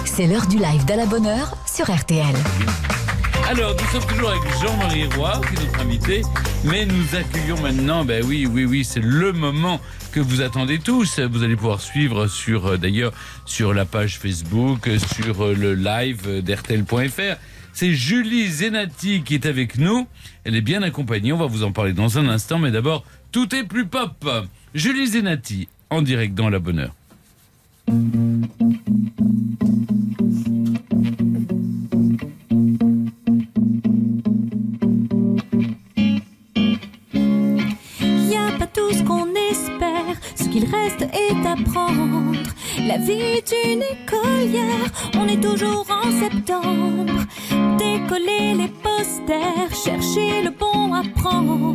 [0.06, 2.36] C'est l'heure du live d'À la bonne heure sur RTL.
[3.48, 6.22] Alors, nous sommes toujours avec Jean-Marie Roy, qui est notre invité,
[6.64, 9.80] mais nous accueillons maintenant, ben oui, oui, oui, c'est le moment
[10.12, 11.20] que vous attendez tous.
[11.20, 13.12] Vous allez pouvoir suivre sur, euh, d'ailleurs,
[13.46, 17.36] sur la page Facebook, sur euh, le live d'RTL.fr.
[17.76, 20.08] C'est Julie Zenati qui est avec nous.
[20.46, 23.54] Elle est bien accompagnée, on va vous en parler dans un instant, mais d'abord, tout
[23.54, 24.26] est plus pop.
[24.74, 26.96] Julie Zenati, en direct dans La Bonne Heure.
[42.88, 47.14] La vie est une écolière, on est toujours en septembre.
[47.78, 51.74] Décoller les posters, chercher le bon à prendre.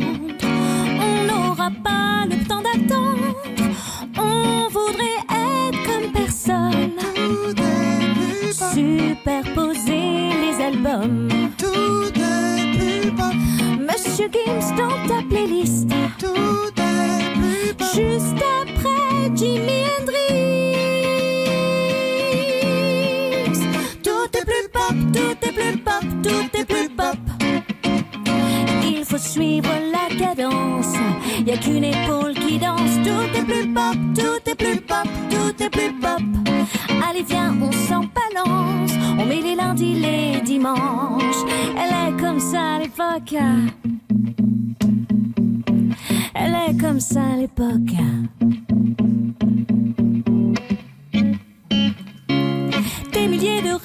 [1.05, 3.35] On n'aura pas le temps d'attendre,
[4.17, 6.97] on voudrait être comme personne.
[8.73, 11.27] Superposer les albums.
[11.57, 12.01] Tout
[13.79, 15.89] Monsieur Gims dans ta playlist.
[16.19, 18.40] Tout est plus Juste
[29.21, 30.95] suivre la cadence.
[31.45, 32.97] Y a qu'une épaule qui danse.
[33.03, 36.21] Tout est plus pop, tout est plus pop, tout est plus pop.
[37.07, 38.91] Allez viens, on s'en balance.
[39.19, 41.43] On met les lundis, les dimanches.
[41.77, 43.35] Elle est comme ça à l'époque.
[46.33, 47.95] Elle est comme ça à l'époque.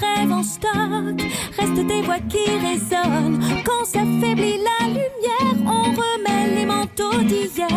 [0.00, 1.20] Rêves en stock,
[1.58, 3.40] restent des voix qui résonnent.
[3.64, 7.68] Quand s'affaiblit la lumière, on remet les manteaux d'hier.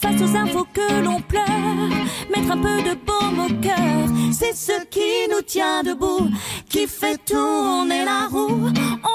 [0.00, 1.88] Face aux infos que l'on pleure,
[2.30, 6.28] mettre un peu de baume au cœur, c'est ce qui nous tient debout,
[6.68, 8.70] qui fait tourner la roue.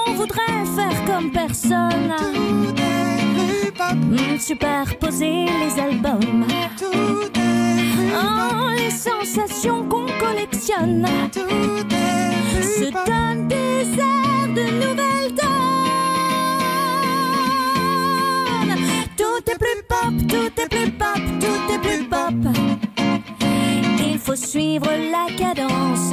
[0.06, 2.14] On voudrait faire comme personne.
[3.92, 6.46] Mm, Superposer les albums.
[8.90, 15.50] Sensations qu'on collectionne se donnent des airs de nouvelles donnes.
[19.16, 22.69] Tout est plus pop, tout est plus pop, tout est plus pop.
[24.36, 26.12] Suivre la cadence.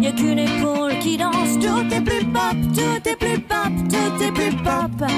[0.00, 1.58] Y a qu'une épaule qui danse.
[1.60, 5.08] Tout est plus pop, tout est plus pop, tout est plus pop.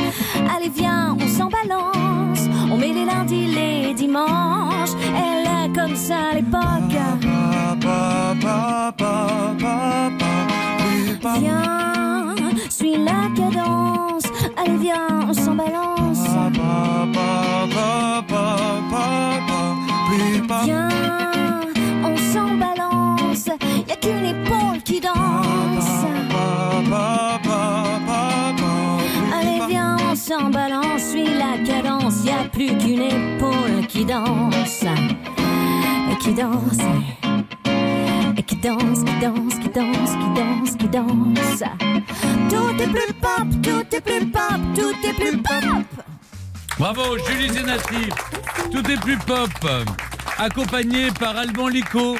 [0.54, 2.48] Allez viens, on s'en balance.
[2.70, 4.90] On met les lundis, les dimanches.
[5.16, 6.62] Elle est comme ça l'époque.
[11.40, 12.34] Viens,
[12.70, 14.24] suis la cadence.
[14.56, 16.26] Allez viens, on s'en balance.
[20.64, 20.88] Viens,
[22.06, 23.46] on s'en balance.
[23.88, 26.04] Y a qu'une épaule qui danse.
[29.34, 31.02] Allez viens, on s'en balance.
[31.10, 32.24] Suis la cadence.
[32.24, 34.84] Y a plus qu'une épaule qui danse.
[36.10, 36.84] Et qui danse.
[38.38, 41.62] Et qui danse, qui danse, qui danse, qui danse, qui danse.
[42.50, 46.04] Tout est plus pop, tout est plus pop, tout est plus pop.
[46.78, 48.10] Bravo, Julie Zenati.
[48.70, 49.50] Tout est plus pop.
[50.38, 52.16] Accompagné par Alban Lico.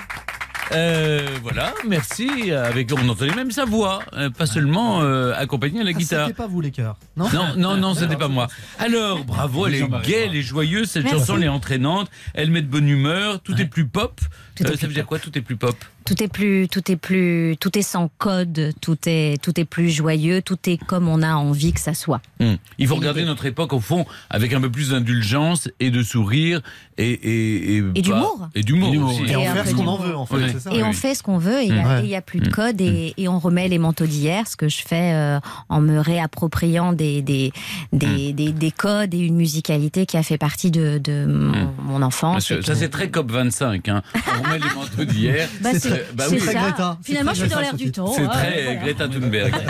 [0.72, 2.50] Euh, voilà, merci.
[2.50, 6.26] Avec, on entendait même sa voix, euh, pas seulement euh, accompagné à la Ah, guitare.
[6.26, 6.96] C'était pas vous les cœurs.
[7.16, 8.48] Non, Non, non, non, c'était pas moi.
[8.78, 11.18] Alors, bravo, elle est gaie, elle est joyeuse, cette Merci.
[11.20, 14.18] chanson, elle est entraînante, elle met de bonne humeur, tout est plus pop.
[14.56, 15.76] Tout Euh, ça veut dire quoi, tout est plus pop?
[16.06, 19.90] Tout est plus, tout est plus, tout est sans code, tout est, tout est plus
[19.90, 22.20] joyeux, tout est comme on a envie que ça soit.
[22.40, 22.56] Hum.
[22.78, 26.60] Il faut regarder notre époque, au fond, avec un peu plus d'indulgence et de sourire
[26.96, 27.10] et.
[27.10, 28.48] Et, Et pas- d'humour.
[28.54, 30.48] Et d'humour Et Et faire peu ce qu'on en veut, en fait, Ouais.
[30.52, 30.70] c'est ça.
[30.72, 33.12] Et on fait ce qu'on veut, et il n'y a, et plus de code, et,
[33.16, 37.20] et on remet les manteaux d'hier, ce que je fais euh, en me réappropriant des,
[37.22, 37.52] des,
[37.92, 42.50] des, des, des codes et une musicalité qui a fait partie de, de mon, enfance.
[42.50, 43.90] et ça, c'est très COP25.
[43.90, 44.02] Hein.
[44.14, 45.48] On remet les manteaux d'hier.
[45.62, 46.40] Bah, c'est bah c'est oui.
[46.40, 46.60] très ça.
[46.60, 46.98] Greta.
[47.02, 48.12] Finalement, très je suis dans l'air du temps.
[48.14, 48.80] C'est hein, très voilà.
[48.80, 49.54] Greta Thunberg.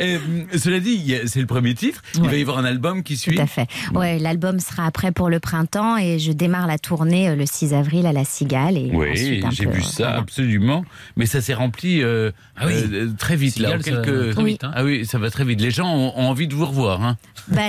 [0.00, 0.18] Euh,
[0.58, 2.02] cela dit, c'est le premier titre.
[2.16, 3.34] Il va y avoir un album qui suit.
[3.34, 3.66] Tout à fait.
[3.94, 7.72] Ouais, l'album sera après pour le printemps et je démarre la tournée euh, le 6
[7.72, 8.76] avril à la Cigale.
[8.76, 10.18] Et Oui, j'ai vu euh, ça voilà.
[10.18, 10.84] absolument.
[11.16, 12.74] Mais ça s'est rempli euh, Ah oui.
[12.92, 13.70] euh, très vite là.
[13.70, 14.34] ça- quelques...
[14.34, 14.72] très vite, hein.
[14.74, 15.60] Ah oui, ça va très vite.
[15.60, 17.02] Les gens ont, ont envie de vous revoir.
[17.02, 17.16] Hein.
[17.48, 17.62] Bah,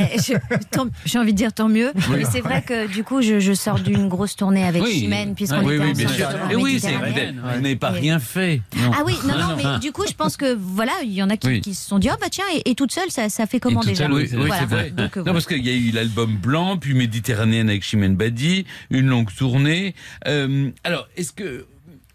[1.05, 1.91] J'ai envie de dire tant mieux.
[2.11, 4.99] Mais c'est vrai que du coup, je, je sors d'une grosse tournée avec Oui.
[4.99, 6.27] Chimène, puisqu'on oui, était oui, ensemble bien sûr.
[6.45, 8.61] en Et oui, vous n'avez pas Et- rien fait.
[8.75, 8.91] Non.
[8.93, 11.37] Ah oui, non, non, mais du coup, je pense que voilà, il y en a
[11.37, 11.61] qui, Oui.
[11.61, 13.81] qui se sont dit, oh bah tiens, et, et toute seule, ça, ça fait comment
[13.81, 14.59] Et toute déjà seule, oui, oui, Voilà.
[14.59, 14.89] c'est vrai.
[14.91, 18.65] Donc, euh, non, parce qu'il y a eu l'album Blanc, puis Méditerranéenne avec Chimène Badi,
[18.89, 19.93] une longue tournée.
[20.27, 21.65] Euh, alors, est-ce que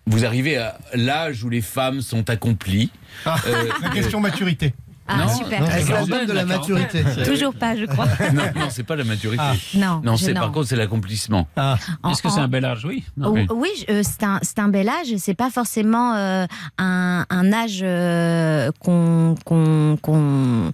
[0.06, 2.90] vous arrivez à l'âge où les femmes sont accomplies?
[3.24, 4.74] Ah, Euh, la question maturité.
[5.08, 5.60] Ah, non, super.
[5.60, 7.04] Non, c'est quarantaine, l'album de la la maturité.
[7.24, 8.06] Toujours pas, je crois.
[8.32, 9.42] Non, non, c'est pas la maturité.
[9.44, 9.54] Ah.
[9.74, 11.48] Non, Non, c'est par contre c'est l'accomplissement.
[11.56, 11.76] Ah,
[12.10, 12.84] Est-ce que c'est un bel âge?
[12.84, 13.04] Oui.
[13.16, 13.28] Non.
[13.28, 13.46] Oh, Oui.
[13.50, 15.14] oui, je- euh, c'est un, c'est un bel âge.
[15.18, 16.46] C'est pas forcément euh,
[16.78, 20.72] un, un âge euh, qu'on, qu'on, qu'on-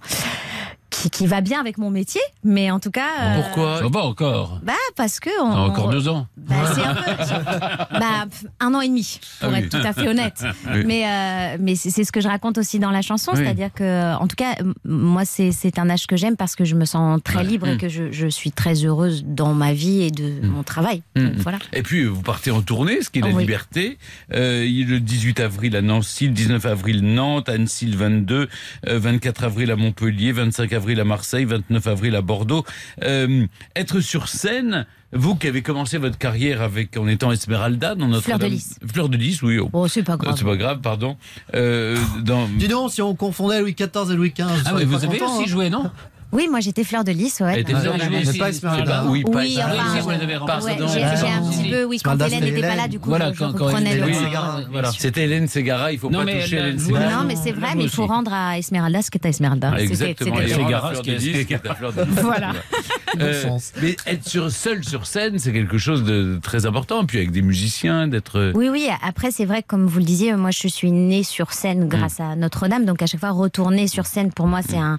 [1.01, 3.07] qui, qui va bien avec mon métier, mais en tout cas.
[3.21, 4.53] euh, Pourquoi Ça va encore.
[4.57, 6.27] Ah, Bah parce que on, Encore on- deux ans.
[6.37, 7.11] Bah, c'est un peu.
[7.99, 8.25] bah,
[8.59, 9.59] un an et demi, pour Ah oui.
[9.59, 10.43] être tout à fait honnête.
[10.71, 10.83] Oui.
[10.85, 13.31] Mais, euh, mais c'est c'est ce que je raconte aussi dans la chanson.
[13.33, 13.39] Oui.
[13.39, 16.75] C'est-à-dire que, en tout cas, moi, c'est c'est un âge que j'aime parce que je
[16.75, 17.77] me sens très libre et Mm.
[17.77, 21.01] que je, je suis très heureuse dans ma vie et de mon travail.
[21.15, 21.23] Mm.
[21.25, 21.59] Donc, voilà.
[21.73, 23.41] Et puis vous partez en tournée, ce qui est la Oui.
[23.41, 23.97] liberté.
[24.33, 28.47] Euh, le 18 avril à Nancy, le 19 avril Nantes, Annecy le 22,
[28.87, 32.65] euh, 24 avril à Montpellier, 25 avril avril à Marseille, 29 avril à Bordeaux.
[33.03, 38.07] Euh, être sur scène, vous qui avez commencé votre carrière avec en étant Esmeralda dans
[38.07, 38.79] notre Fleur de Lys.
[38.91, 39.59] Fleur de Lys, oui.
[39.71, 40.33] Oh, c'est pas grave.
[40.35, 41.15] C'est pas grave, pardon.
[41.53, 42.47] Euh, dans...
[42.47, 44.63] Dis donc, si on confondait Louis XIV et Louis XV.
[44.65, 45.91] Ah oui, vous avez aussi joué, non?
[46.31, 47.53] Oui, moi j'étais Fleur de Lys, ouais.
[47.53, 48.37] Elle était Fleur de Lys.
[48.37, 49.03] pas Esmeralda.
[49.07, 49.83] Oui, pas Oui, Esmeralda.
[50.87, 52.91] j'ai j'ai un petit peu, oui, quand Esmeralda, Hélène c'était n'était pas là, Hélène.
[52.91, 54.07] du coup, Voilà, je quand- quand reprenais Hélène
[54.81, 54.91] le.
[54.97, 57.11] C'était Hélène Ségara, il faut Non, pas mais toucher Hélène Ségara.
[57.11, 59.71] Non, mais c'est vrai, mais il faut rendre à Esmeralda ce qu'est à Esmeralda.
[59.75, 62.19] Ah, Exactement, Ségara, ce qui de est- Lys, qui est à Fleur de Lys.
[62.21, 62.51] Voilà.
[63.19, 63.43] Euh,
[63.81, 67.05] mais être seul sur scène, c'est quelque chose de très important.
[67.05, 68.51] Puis avec des musiciens, d'être.
[68.53, 68.87] Oui, oui.
[69.03, 72.35] Après, c'est vrai, comme vous le disiez, moi, je suis née sur scène grâce à
[72.35, 72.85] Notre-Dame.
[72.85, 74.97] Donc, à chaque fois, retourner sur scène, pour moi, c'est un,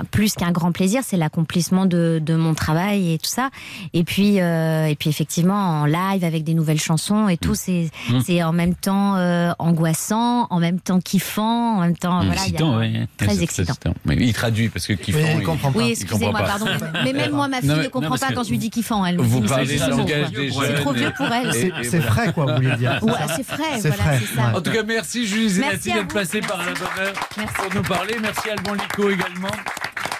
[0.00, 1.02] un, plus qu'un grand plaisir.
[1.04, 3.50] C'est l'accomplissement de, de mon travail et tout ça.
[3.92, 7.90] Et puis, euh, et puis, effectivement, en live avec des nouvelles chansons et tout, c'est,
[8.10, 8.20] Mm.
[8.24, 12.36] c'est en même temps euh, angoissant, en même temps kiffant, en même temps, voilà, il
[12.36, 13.06] y a- Excitant, ouais.
[13.16, 13.94] très C'est excitant.
[14.04, 15.18] Mais il traduit parce que kiffant.
[15.18, 15.78] Mais il comprend pas.
[15.78, 16.66] Oui, excusez-moi, pardon.
[17.04, 18.70] Mais même moi, ma fille Non, mais- ne comprend non, pas quand je lui dis
[18.70, 19.04] kiffant.
[19.04, 20.74] Elle Vous nous parlez langage des C'est jeunes.
[20.80, 21.52] trop vieux pour elle.
[21.52, 22.12] C'est c'est voilà.
[22.12, 22.98] frais, quoi, vous voulez dire.
[23.02, 24.52] Ouais, c'est frais, C'est voilà, frais, c'est ça.
[24.56, 27.54] En tout cas, merci Julie Merci Zenati d'être passée par la bonheur Merci.
[27.56, 28.16] pour nous parler.
[28.20, 29.48] Merci Alban Lico également.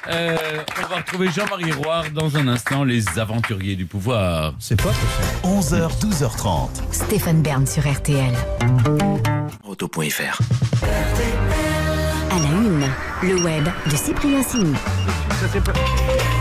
[0.09, 0.37] Euh,
[0.85, 4.55] on va retrouver Jean-Marie Roire dans un instant, les aventuriers du pouvoir.
[4.59, 5.81] C'est pas possible.
[5.81, 6.69] 11h, 12h30.
[6.92, 8.33] Stéphane Bern sur RTL.
[9.64, 10.40] Auto.fr.
[12.31, 12.87] À la une,
[13.23, 14.75] le web de Cyprien Sini.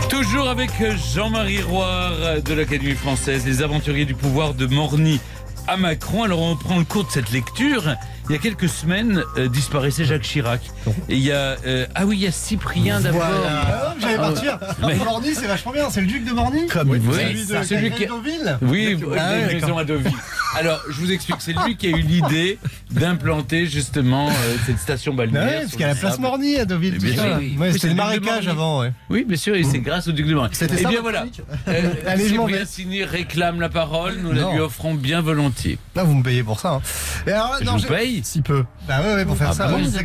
[0.08, 0.70] Toujours avec
[1.14, 5.20] Jean-Marie Roire de l'Académie française, les aventuriers du pouvoir de Morny
[5.66, 6.22] à Macron.
[6.22, 7.94] Alors on prend le cours de cette lecture.
[8.28, 10.60] Il y a quelques semaines euh, disparaissait Jacques Chirac.
[11.08, 13.22] Et il y a euh, ah oui il y a Cyprien d'abord.
[13.24, 13.94] Voilà.
[14.00, 14.58] J'allais partir.
[14.86, 15.88] Mais- Morny, c'est vachement bien.
[15.90, 19.78] C'est le duc de Morny Comme oui, Celui de celui qui Deauville Oui, Ah maison
[19.78, 20.12] à Deauville.
[20.58, 22.58] Alors, je vous explique, c'est lui qui a eu l'idée
[22.90, 24.32] d'implanter justement euh,
[24.66, 25.44] cette station balnéaire.
[25.46, 26.18] ouais, parce qu'il y a la place.
[26.18, 26.98] Morny à Deauville.
[27.16, 27.36] Ça, là.
[27.38, 27.56] oui.
[27.58, 28.92] Ouais, C'était le marécage avant, ouais.
[29.10, 30.50] Oui, bien sûr, et c'est grâce au duc de Morny.
[30.54, 31.26] C'était Eh ça, bien voilà.
[31.68, 32.64] Euh, Allez, Cyprien.
[32.64, 34.52] Sini réclame la parole, nous la Non.
[34.54, 35.78] lui offrons bien volontiers.
[35.94, 36.72] Là, vous me payez pour ça.
[36.74, 36.82] hein.
[37.26, 38.64] Et alors, là, Je non, vous paye Si peu.
[38.88, 39.66] Bah ouais, ouais, pour faire Ah ça.
[39.66, 40.04] bah ouais, bon, vous ça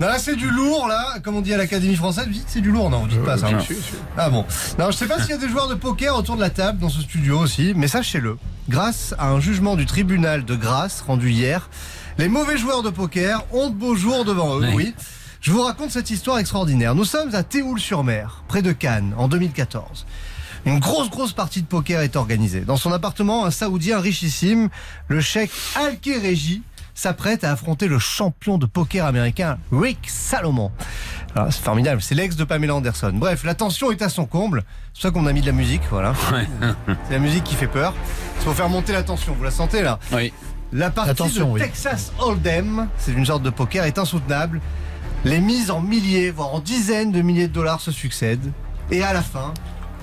[0.00, 1.18] Non, là, c'est du lourd, là.
[1.22, 2.88] Comme on dit à l'Académie française, dites c'est du lourd.
[2.88, 3.50] Non, vous dites pas ça.
[3.50, 3.58] Non.
[4.16, 4.46] Ah bon.
[4.78, 6.78] Non, je sais pas s'il y a des joueurs de poker autour de la table
[6.78, 8.38] dans ce studio aussi, mais sachez-le.
[8.70, 11.68] Grâce à un jugement du tribunal de Grasse rendu hier,
[12.16, 14.94] les mauvais joueurs de poker ont de beaux jours devant eux, oui.
[15.42, 16.94] Je vous raconte cette histoire extraordinaire.
[16.94, 20.06] Nous sommes à Théoul-sur-Mer, près de Cannes, en 2014.
[20.66, 22.60] Une grosse, grosse partie de poker est organisée.
[22.60, 24.68] Dans son appartement, un Saoudien richissime,
[25.08, 26.62] le cheikh Al-Kéréji,
[26.94, 30.70] s'apprête à affronter le champion de poker américain Rick Salomon.
[31.34, 33.12] Alors, C'est formidable, c'est l'ex de Pamela Anderson.
[33.14, 34.64] Bref, la tension est à son comble.
[34.92, 36.12] C'est pour ça qu'on a mis de la musique, voilà.
[37.08, 37.94] C'est la musique qui fait peur.
[38.38, 40.32] C'est pour faire monter la tension, vous la sentez là Oui.
[40.72, 41.60] La partie Attention, de oui.
[41.60, 44.60] Texas Hold'em, c'est une sorte de poker, est insoutenable.
[45.24, 48.52] Les mises en milliers, voire en dizaines de milliers de dollars se succèdent.
[48.92, 49.52] Et à la fin,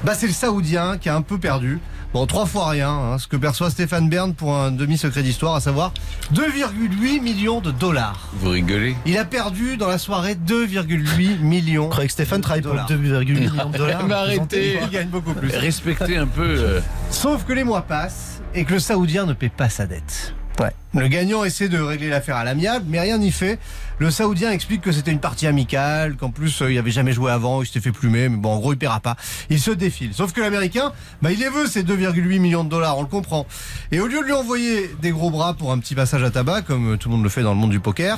[0.04, 1.80] bah c'est le Saoudien qui a un peu perdu.
[2.14, 5.60] Bon, trois fois rien, hein, ce que perçoit Stéphane Bern pour un demi-secret d'histoire, à
[5.60, 5.92] savoir
[6.34, 8.30] 2,8 millions de dollars.
[8.34, 8.96] Vous rigolez?
[9.06, 11.84] Il a perdu dans la soirée 2,8 millions.
[11.86, 12.90] Je croyais que Stéphane travaille pour Dollars.
[12.90, 14.04] 2,8 millions de dollars.
[14.08, 15.50] Mais arrêtez Il gagne beaucoup plus.
[15.56, 16.44] Respectez un peu.
[16.48, 20.34] euh, Sauf que les mois passent et que le Saoudien ne paie pas sa dette.
[20.60, 20.72] Ouais.
[20.96, 23.60] Le gagnant essaie de régler l'affaire à l'amiable, mais rien n'y fait.
[24.00, 27.32] Le Saoudien explique que c'était une partie amicale, qu'en plus euh, il avait jamais joué
[27.32, 29.16] avant, il s'était fait plumer, mais bon, en gros il paiera pas.
[29.50, 30.14] Il se défile.
[30.14, 33.46] Sauf que l'Américain, bah il les veut ces 2,8 millions de dollars, on le comprend.
[33.92, 36.64] Et au lieu de lui envoyer des gros bras pour un petit passage à tabac,
[36.64, 38.18] comme euh, tout le monde le fait dans le monde du poker,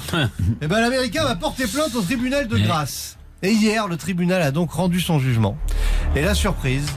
[0.62, 3.17] eh ben l'Américain va porter plainte au tribunal de grâce.
[3.41, 5.58] Et hier, le tribunal a donc rendu son jugement.
[6.15, 6.88] Et la surprise,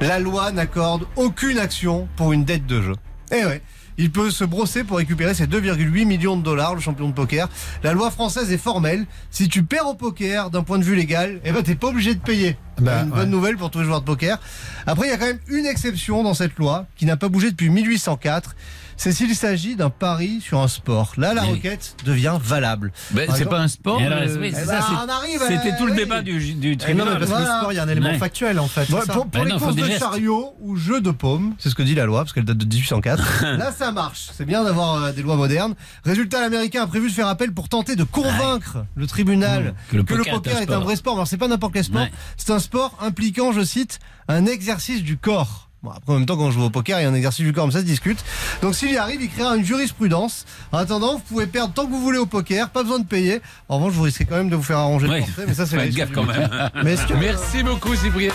[0.00, 2.94] la loi n'accorde aucune action pour une dette de jeu.
[3.30, 3.62] Eh ouais.
[3.96, 7.48] Il peut se brosser pour récupérer ses 2,8 millions de dollars, le champion de poker.
[7.82, 9.06] La loi française est formelle.
[9.30, 12.14] Si tu perds au poker d'un point de vue légal, eh ben t'es pas obligé
[12.14, 12.56] de payer.
[12.80, 13.18] Bah, une ouais.
[13.18, 14.40] bonne nouvelle pour tous les joueurs de poker.
[14.86, 17.50] Après, il y a quand même une exception dans cette loi qui n'a pas bougé
[17.52, 18.56] depuis 1804.
[18.96, 21.12] C'est s'il s'agit d'un pari sur un sport.
[21.16, 21.52] Là, la Oui.
[21.52, 22.92] requête devient valable.
[23.10, 26.68] ben, c'est pas un sport euh, oui, Eh ben, C'était tout le débat du, du
[26.68, 27.08] Eh non, tribunal.
[27.20, 28.18] mais parce que le sport, il y a un élément Ouais.
[28.18, 28.88] factuel en fait.
[28.90, 31.74] Ouais, pour pour Ben les non, courses de chariot ou jeux de paume, c'est ce
[31.74, 33.42] que dit la loi, parce qu'elle date de 1804.
[33.58, 34.28] Là, ça marche.
[34.32, 35.74] C'est bien d'avoir euh, des lois modernes.
[36.04, 40.02] Résultat, l'Américain a prévu de faire appel pour tenter de convaincre le tribunal que le
[40.04, 40.82] que le poker est un est un sport.
[40.84, 41.14] vrai sport.
[41.14, 42.06] Alors, c'est pas n'importe quel sport.
[42.36, 45.63] C'est un sport impliquant, je cite, un exercice du corps.
[45.84, 47.44] Bon, après, en même temps, quand je joue au poker, il y a un exercice
[47.44, 48.18] du corps, mais ça se discute.
[48.62, 50.46] Donc, s'il y arrive, il créera une jurisprudence.
[50.72, 53.42] En attendant, vous pouvez perdre tant que vous voulez au poker, pas besoin de payer.
[53.68, 55.18] En revanche, vous risquez quand même de vous faire arronger Ouais.
[55.20, 56.48] le portrait, mais ça, c'est gaffe quand même.
[56.82, 58.30] Mais est-ce que- Merci beaucoup Cyprien.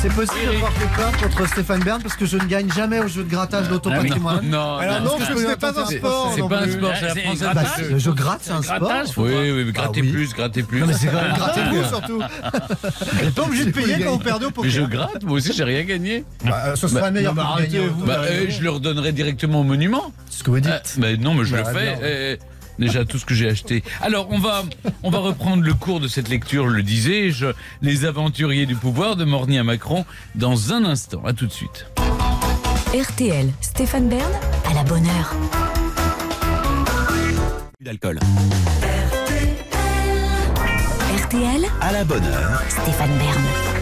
[0.00, 2.98] C'est possible de voir des plaintes contre Stéphane Bern parce que je ne gagne jamais
[3.00, 4.46] au jeu de grattage d'autopatrimoine.
[4.48, 6.32] Non, Alors non, parce que ce n'est pas un sport.
[6.34, 6.72] C'est non pas un plus.
[6.72, 7.54] sport, c'est la.
[7.54, 8.90] Bah, le jeu gratte, c'est un sport.
[9.18, 10.12] Oui, oui, mais grattez oui.
[10.12, 10.80] plus, grattez plus.
[10.80, 12.20] Non, mais c'est quand même grattez-vous surtout.
[12.20, 14.88] Vous n'êtes pas obligé de payer quand vous perdez au Mais je poker.
[15.08, 16.24] gratte, moi aussi, j'ai rien gagné.
[16.86, 18.22] Bah, ce sera meilleur non, gagner Bah, poker.
[18.30, 20.12] euh, je le redonnerai directement au monument.
[20.30, 20.70] Ce que vous dites.
[20.72, 21.98] Euh, mais non, mais je Bah, le fais.
[22.02, 22.36] euh,
[22.78, 23.82] déjà tout ce que j'ai acheté.
[24.02, 24.62] Alors on va
[25.02, 27.46] on va reprendre le cours de cette lecture, le disais-je,
[27.82, 31.22] les aventuriers du pouvoir de Morny à Macron dans un instant.
[31.24, 31.86] À tout de suite.
[32.94, 34.32] RTL, Stéphane Bern,
[34.70, 35.34] à la bonne heure.
[37.80, 38.18] D'alcool.
[41.24, 42.62] RTL, À la bonne heure.
[42.68, 43.75] Stéphane Bern.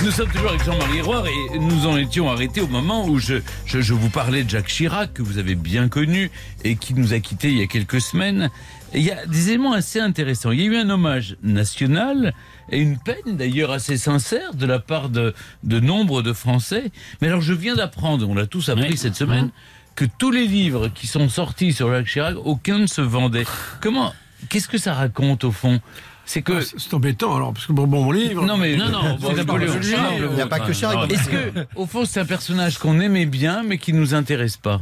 [0.00, 3.34] Nous sommes toujours avec Jean-Marie Roire et nous en étions arrêtés au moment où je,
[3.66, 6.30] je, je vous parlais de Jacques Chirac, que vous avez bien connu
[6.64, 8.50] et qui nous a quittés il y a quelques semaines.
[8.92, 10.50] Et il y a des éléments assez intéressants.
[10.50, 12.34] Il y a eu un hommage national
[12.70, 16.90] et une peine d'ailleurs assez sincère de la part de, de nombre de Français.
[17.20, 19.50] Mais alors je viens d'apprendre, on l'a tous appris cette semaine,
[19.94, 23.44] que tous les livres qui sont sortis sur Jacques Chirac, aucun ne se vendait.
[23.80, 24.12] Comment
[24.48, 25.80] Qu'est-ce que ça raconte au fond?
[26.32, 28.46] C'est que Ah, c'est embêtant alors, parce que bon, bon, mon livre.
[28.46, 29.74] non mais Non, non, c'est bon, Napoléon.
[29.76, 31.10] je- je- Non, le Il n'y a pas que Chirac.
[31.12, 34.80] Est-ce que, au fond, c'est un personnage qu'on aimait bien, mais qui nous intéresse pas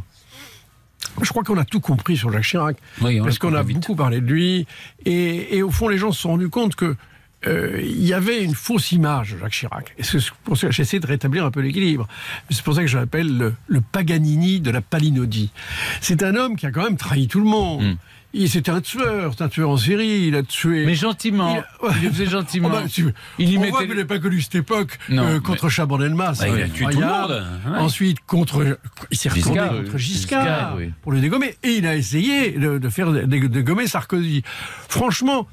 [1.22, 2.76] Je crois qu'on a tout compris sur Jacques Chirac.
[3.02, 3.78] Oui, parce qu'on a vite.
[3.80, 4.66] beaucoup parlé de lui.
[5.06, 6.94] Et, et au fond, les gens se sont rendus compte que
[7.46, 9.94] euh, il y avait une fausse image de Jacques Chirac.
[9.98, 12.06] Et c'est pour ça que j'essaie de rétablir un peu l'équilibre.
[12.50, 15.50] C'est pour ça que je l'appelle le, le Paganini de la Palinodie.
[16.00, 17.82] C'est un homme qui a quand même trahi tout le monde.
[17.82, 17.96] Mm.
[18.32, 20.86] Il C'était un tueur, c'est un tueur en série, il a tué...
[20.86, 21.56] Mais gentiment.
[21.82, 22.68] Il Il le faisait gentiment.
[22.70, 25.24] Oh bah, tu- Il y on mettait voit qu'il n'a pas connu cette époque Non,
[25.24, 26.36] euh, mais- contre Chaban-Delmas.
[26.38, 27.46] Bah, il a tué tout le monde.
[27.66, 27.78] Ouais.
[27.78, 28.78] Ensuite, contre,
[29.10, 29.98] il s'est retourné contre.
[29.98, 30.92] Giscard, Giscard, oui.
[31.02, 31.56] pour le dégommer.
[31.64, 34.42] Et il a essayé de, de faire de, de gommer Sarkozy.
[34.88, 35.48] Franchement,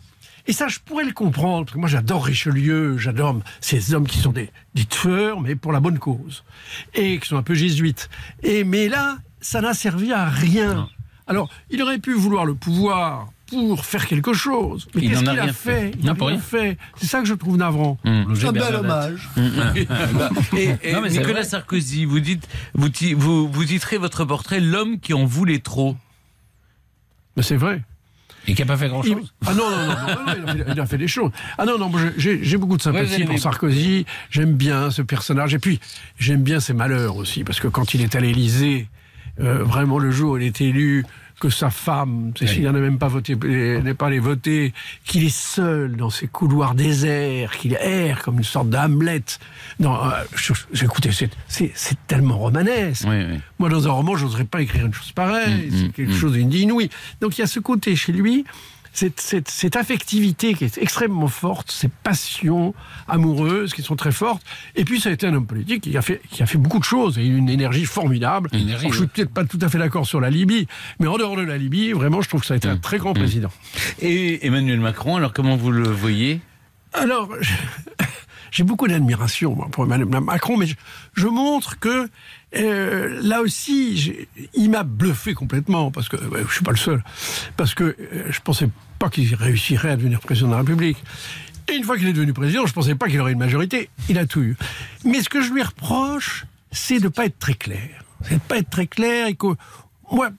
[0.45, 1.65] et ça, je pourrais le comprendre.
[1.65, 5.71] Parce que moi, j'adore Richelieu, j'adore ces hommes qui sont des, des tueurs, mais pour
[5.71, 6.43] la bonne cause.
[6.93, 8.07] Et qui sont un peu jésuites.
[8.43, 10.89] Et, mais là, ça n'a servi à rien.
[11.27, 14.87] Alors, il aurait pu vouloir le pouvoir pour faire quelque chose.
[14.95, 15.91] Mais Il qu'est-ce qu'il a fait, fait.
[15.99, 16.77] Il n'a rien fait.
[16.97, 17.97] C'est ça que je trouve navrant.
[18.03, 19.29] Un bel hommage.
[20.57, 21.43] Et, et Non, mais c'est Nicolas vrai.
[21.43, 25.95] Sarkozy, vous dites, vous, vous, vous titrez votre portrait l'homme qui en voulait trop.
[27.35, 27.83] Mais c'est vrai.
[28.49, 29.33] Et qui n'a pas fait Il- grand-chose.
[29.45, 31.31] Ah non, non, non, non, non, il, a fait, il a fait des choses.
[31.57, 34.05] Ah non, non, j'ai beaucoup de sympathie pour Sarkozy.
[34.29, 35.53] J'aime bien ce personnage.
[35.53, 35.79] Et puis,
[36.17, 37.43] j'aime bien ses malheurs aussi.
[37.43, 38.87] Parce que quand il est à l'Élysée,
[39.39, 41.05] euh, vraiment le jour où il est élu,
[41.39, 44.73] que sa femme, c'est s'il n'a même pas voté, n'est pas allé voter,
[45.05, 49.23] qu'il est seul dans ces couloirs déserts, qu'il erre comme une sorte d'Hamlet.
[49.79, 50.23] Non, euh,
[50.81, 53.05] écoutez, c'est tellement romanesque.
[53.07, 53.39] Oui, oui.
[53.59, 55.67] Moi, dans un roman, j'oserais pas écrire une chose pareille.
[55.67, 56.17] Mm, c'est mm, quelque mm.
[56.17, 56.89] chose d'inouï.
[57.21, 58.45] Donc, il y a ce côté chez lui,
[58.97, 62.73] cette, cette, cette affectivité qui est extrêmement forte, ces passions
[63.07, 64.41] amoureuses qui sont très fortes.
[64.75, 66.79] Et puis, ça a été un homme politique qui a fait, qui a fait beaucoup
[66.79, 68.49] de choses et une énergie formidable.
[68.53, 70.67] Une énergie, Alors, je suis peut-être pas tout à fait d'accord sur la Libye,
[70.99, 72.97] mais en dehors de la Libye, vraiment, je trouve que ça a été un très
[72.97, 73.51] grand président.
[74.01, 76.41] Et Emmanuel Macron, alors comment vous le voyez?
[76.93, 77.29] Alors,
[78.51, 80.75] j'ai beaucoup d'admiration pour Emmanuel Macron, mais je,
[81.13, 82.09] je montre que
[82.55, 87.03] euh, là aussi, il m'a bluffé complètement, parce que je suis pas le seul,
[87.57, 87.95] parce que euh,
[88.29, 90.97] je pensais pas qu'il réussirait à devenir président de la République.
[91.67, 93.89] Et une fois qu'il est devenu président, je pensais pas qu'il aurait une majorité.
[94.07, 94.55] Il a tout eu.
[95.03, 98.05] Mais ce que je lui reproche, c'est de pas être très clair.
[98.23, 99.47] C'est de pas être très clair et que
[100.09, 100.29] moi,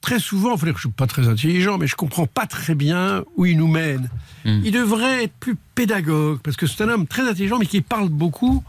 [0.00, 2.46] très souvent, il faut dire que je suis pas très intelligent, mais je comprends pas
[2.46, 4.08] très bien où il nous mène.
[4.46, 8.08] Il devrait être plus pédagogue, parce que c'est un homme très intelligent, mais qui parle
[8.08, 8.64] beaucoup.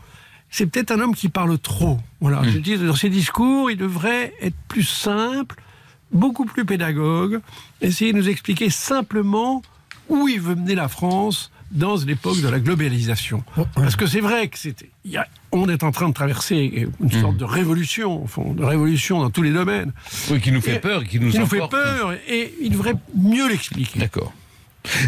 [0.51, 1.99] C'est peut-être un homme qui parle trop.
[2.21, 2.41] Voilà.
[2.43, 5.55] Je dis, dans ses discours, il devrait être plus simple,
[6.11, 7.39] beaucoup plus pédagogue,
[7.81, 9.61] essayer de nous expliquer simplement
[10.09, 13.43] où il veut mener la France dans l'époque de la globalisation.
[13.75, 14.89] Parce que c'est vrai que c'était,
[15.51, 19.29] on est en train de traverser une sorte de révolution, au fond, de révolution dans
[19.29, 19.91] tous les domaines.
[20.31, 22.95] Oui, qui nous fait Et- peur, qui nous qui nous fait peur, et il devrait
[23.15, 23.99] mieux l'expliquer.
[23.99, 24.33] D'accord.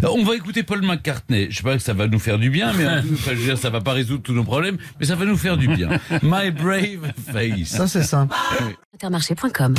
[0.02, 1.48] Alors, On va écouter Paul McCartney.
[1.50, 3.36] Je sais pas que ça va nous faire du bien, mais en tout- enfin, je
[3.38, 5.68] veux dire, ça va pas résoudre tous nos problèmes, mais ça va nous faire du
[5.68, 5.90] bien.
[6.22, 7.70] My brave face.
[7.70, 8.36] Ça, c'est simple.
[8.94, 9.76] Intermarché.com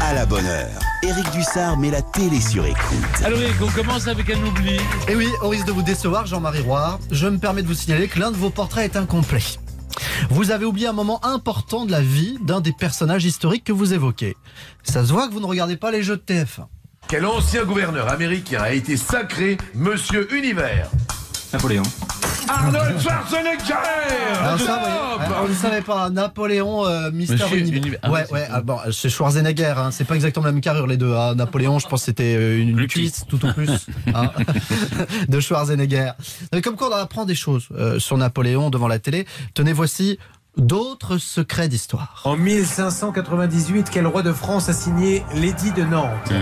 [0.00, 0.68] À la bonne heure.
[1.02, 3.24] Éric Dussard met la télé sur écoute.
[3.24, 4.76] Alors Eric, on commence avec un oubli.
[5.08, 8.08] Et oui, au risque de vous décevoir, Jean-Marie Roire, je me permets de vous signaler
[8.08, 9.40] que l'un de vos portraits est incomplet.
[10.30, 13.94] Vous avez oublié un moment important de la vie d'un des personnages historiques que vous
[13.94, 14.36] évoquez.
[14.82, 16.66] Ça se voit que vous ne regardez pas les jeux de TF1.
[17.08, 20.88] Quel ancien gouverneur américain a été sacré Monsieur Univers
[21.52, 21.82] Napoléon.
[22.48, 23.74] Arnold Schwarzenegger
[24.40, 26.08] Alors ça, on ne savait pas.
[26.10, 28.48] Napoléon, euh, Mister Monsieur Uni- Uni- ah, ouais, oui, ouais.
[28.50, 29.74] ah, bon, c'est Schwarzenegger.
[29.76, 31.14] Hein, c'est pas exactement la même carrure les deux.
[31.14, 31.34] hein.
[31.34, 33.68] Napoléon, je pense que c'était euh, une Plus cuisse tout au plus
[34.14, 34.30] hein,
[35.28, 36.12] de Schwarzenegger.
[36.54, 39.26] Mais comme quoi, on apprend des choses euh, sur Napoléon devant la télé.
[39.54, 40.18] Tenez, voici
[40.56, 42.22] d'autres secrets d'histoire.
[42.24, 46.32] En 1598, quel roi de France a signé l'édit de Nantes?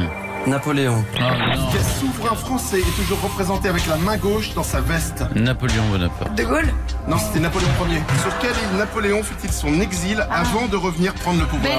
[0.46, 1.04] Napoléon.
[1.20, 1.68] Ah, non.
[1.70, 6.34] Quel souverain français est toujours représenté avec la main gauche dans sa veste Napoléon Bonaparte.
[6.36, 6.68] De Gaulle
[7.08, 8.00] Non, c'était Napoléon Ier.
[8.22, 11.72] Sur quelle île Napoléon fit-il son exil avant de revenir prendre le pouvoir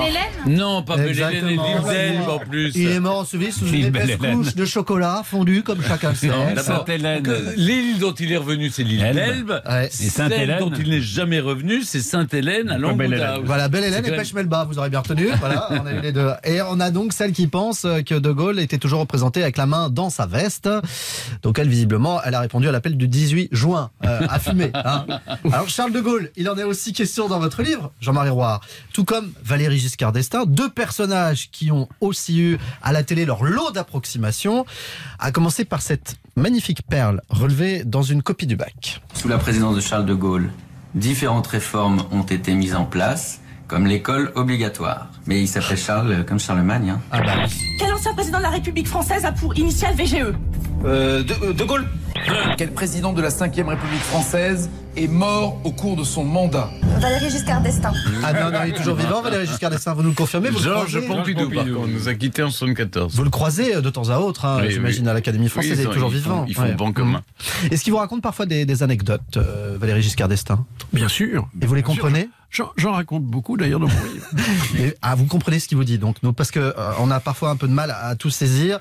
[0.45, 1.64] Non, pas Belle Hélène et Exactement.
[1.64, 2.72] l'île d'Elbe en plus.
[2.76, 4.38] Il est mort enseveli sous une épaisse Belle-Hélène.
[4.38, 6.28] couche de chocolat fondu comme chacun le sait.
[6.28, 9.16] D'abord, que L'île dont il est revenu, c'est l'île Elbe.
[9.16, 9.62] d'Elbe.
[9.68, 9.89] Ouais.
[9.91, 10.59] Celle Sainte-Hélène.
[10.59, 13.41] dont il n'est jamais revenu, c'est Sainte-Hélène à Languedoc.
[13.43, 15.28] Voilà, Belle Hélène C'est et quand Pêche Melba, vous aurez bien retenu.
[15.39, 16.30] Voilà, on a eu les deux.
[16.43, 19.66] Et on a donc celle qui pense que De Gaulle était toujours représenté avec la
[19.66, 20.70] main dans sa veste.
[21.43, 24.72] Donc elle, visiblement, elle a répondu à l'appel du 18 juin, euh, à fumer.
[24.74, 25.06] hein.
[25.52, 28.60] Alors Charles De Gaulle, il en est aussi question dans votre livre, Jean-Marie Roy.
[28.93, 33.43] Tout comme Valéry Giscard d'Estaing, deux personnages qui ont aussi eu à la télé leur
[33.43, 34.66] lot d'approximations,
[35.20, 39.02] à commencer par cette magnifique perle relevée dans une copie du bac.
[39.14, 40.49] Sous la présidence de Charles de Gaulle,
[40.95, 43.41] différentes réformes ont été mises en place,
[43.72, 45.07] comme l'école obligatoire.
[45.28, 46.89] Mais il s'appelait Charles euh, comme Charlemagne.
[46.89, 46.99] Hein.
[47.09, 47.32] Ah bah
[47.80, 50.34] Quel ancien président de la République française a pour initiale VGE
[50.84, 51.86] Euh, de, de Gaulle.
[52.57, 56.69] Quel président de la 5ème République française est mort au cours de son mandat?
[56.99, 57.93] Valéry Giscard d'Estaing.
[58.24, 60.57] Ah non, non, il est toujours vivant, Valéry Giscard d'Estaing, vous nous le confirmez vous
[60.59, 63.15] le Georges Pompidou, par contre, nous a quittés en 74.
[63.15, 65.09] Vous le croisez euh, de temps à autre, hein, Oui, j'imagine, oui.
[65.09, 66.45] à l'Académie Oui, française, ils il est toujours ils font- vivant.
[66.49, 67.22] ils font banc commun.
[67.72, 70.65] Est-ce qu'il vous raconte parfois des, des anecdotes, euh, Valéry Giscard d'Estaing?
[70.91, 71.47] Bien sûr.
[71.61, 71.93] Et vous les sûr.
[72.78, 74.28] J'en raconte beaucoup d'ailleurs dans mon livre.
[74.78, 77.20] Et- ah, vous comprenez ce qu'il vous dit, donc, nous, parce que euh, on a
[77.20, 78.78] parfois un peu de mal à, à tout saisir.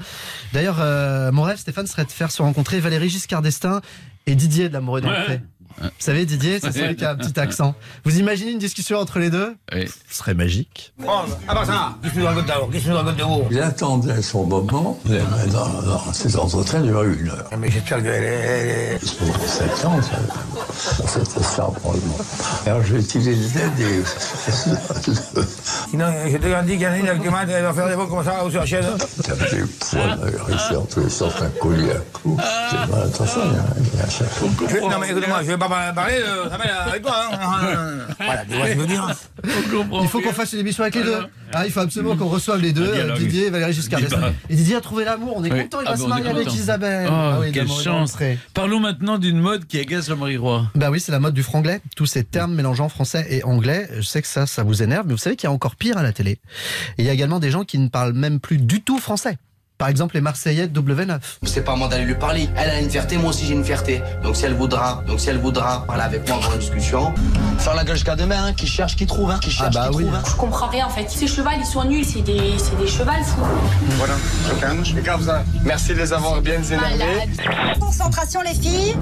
[0.52, 3.80] D'ailleurs, euh, mon rêve, Stéphane, serait de faire se rencontrer Valéry Giscard d'Estaing
[4.26, 4.80] et Didier de le
[5.28, 5.40] Ouais.
[5.80, 7.74] Vous savez, Didier, c'est celui qui a un petit accent.
[8.04, 9.86] Vous imaginez une discussion entre les deux Oui.
[10.10, 10.92] Ce serait magique.
[11.06, 14.22] Ah ça Qu'est-ce que tu racontes d'abord Qu'est-ce que tu racontes de haut Il attendait
[14.22, 15.20] son moment mais
[15.52, 17.48] dans, dans ces entretiens durent une heure.
[17.58, 18.02] Mais j'espère
[19.86, 22.18] ans, ça- c'était ça probablement.
[22.66, 24.02] Alors j'ai utilisé des...
[25.90, 27.08] Sinon, je te qu'il y en a une
[27.50, 28.84] elle va faire des mots comme ça, ou sur la chaîne.
[29.26, 32.36] J'avais des poils réussi en tous les sens, un collier à.
[32.70, 32.76] J'ai
[33.06, 33.64] attention, il y a-
[33.94, 34.48] il y a chaque fois.
[34.68, 37.14] Je- Non mais écoute-moi, je vais pas parler, euh, ça va avec toi.
[37.32, 37.98] Hein.
[38.18, 39.08] Voilà, je veux dire
[40.02, 41.18] Il faut qu'on fasse une émission avec les deux.
[41.52, 43.18] Ah, il faut absolument qu'on reçoive les deux, dialogue.
[43.18, 44.32] Didier et Valéry Giscard d'Estaing.
[44.48, 45.62] Et Didier a trouvé l'amour, on est Oui.
[45.62, 46.52] content, il Ah va bah, se marier avec.
[46.54, 47.08] Isabelle.
[47.10, 48.16] Oh, Ah oui, quelle chance.
[48.54, 50.66] Parlons maintenant d'une mode qui agace Jean-Marie Roy.
[50.74, 51.80] Bah oui, c'est la mode du franglais.
[51.96, 53.88] Tous ces termes mélangeant français et anglais.
[53.96, 55.96] Je sais que ça, ça vous énerve, mais vous savez qu'il y a encore pire
[55.98, 56.32] à la télé.
[56.98, 59.38] Et il y a également des gens qui ne parlent même plus du tout français.
[59.80, 61.18] Par exemple, les Marseillais de W9.
[61.44, 62.50] C'est pas à moi d'aller lui parler.
[62.54, 64.02] Elle a une fierté, moi aussi j'ai une fierté.
[64.22, 67.14] Donc si elle voudra, donc si elle voudra parler avec moi, avoir une discussion,
[67.58, 69.96] faire la gueule jusqu'à demain, hein, qui cherche, qui trouve, hein, qui cherche, bah qui
[69.96, 70.04] oui.
[70.04, 70.14] trouve.
[70.16, 70.22] hein.
[70.26, 71.08] Je comprends rien en fait.
[71.08, 73.40] Ces chevals, ils sont nuls, c'est des, c'est des chevals fous.
[73.96, 74.14] Voilà,
[74.48, 74.82] je calme.
[74.94, 77.30] Les gars, vous avez- merci de les avoir bien énervés.
[77.80, 78.94] Concentration les filles.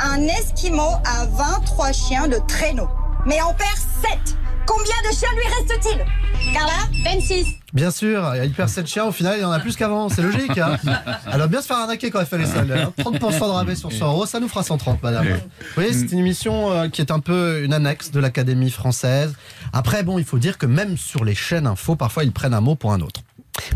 [0.00, 2.88] Un Esquimau a 23 chiens de traîneau.
[3.26, 3.76] Mais en perd
[4.24, 4.36] 7.
[4.66, 6.72] Combien de chiens lui reste-t-il Carla
[7.04, 7.46] 26.
[7.72, 10.08] Bien sûr, il perd 7 chiens, au final, il en a plus qu'avant.
[10.08, 10.56] C'est logique.
[10.58, 10.76] Hein
[11.30, 12.70] elle doit bien se faire arnaquer quand elle fait les soldes.
[12.70, 12.92] hein.
[12.98, 15.26] 30% de rabais sur 100 euros, ça nous fera 130, madame.
[15.26, 15.40] Vous
[15.74, 19.34] voyez, c'est une émission euh, qui est un peu une annexe de l'Académie française.
[19.72, 22.60] Après, bon, il faut dire que même sur les chaînes info, parfois, ils prennent un
[22.60, 23.20] mot pour un autre.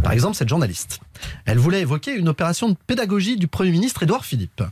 [0.03, 1.01] Par exemple, cette journaliste,
[1.47, 4.63] elle voulait évoquer une opération de pédagogie du Premier ministre Édouard Philippe.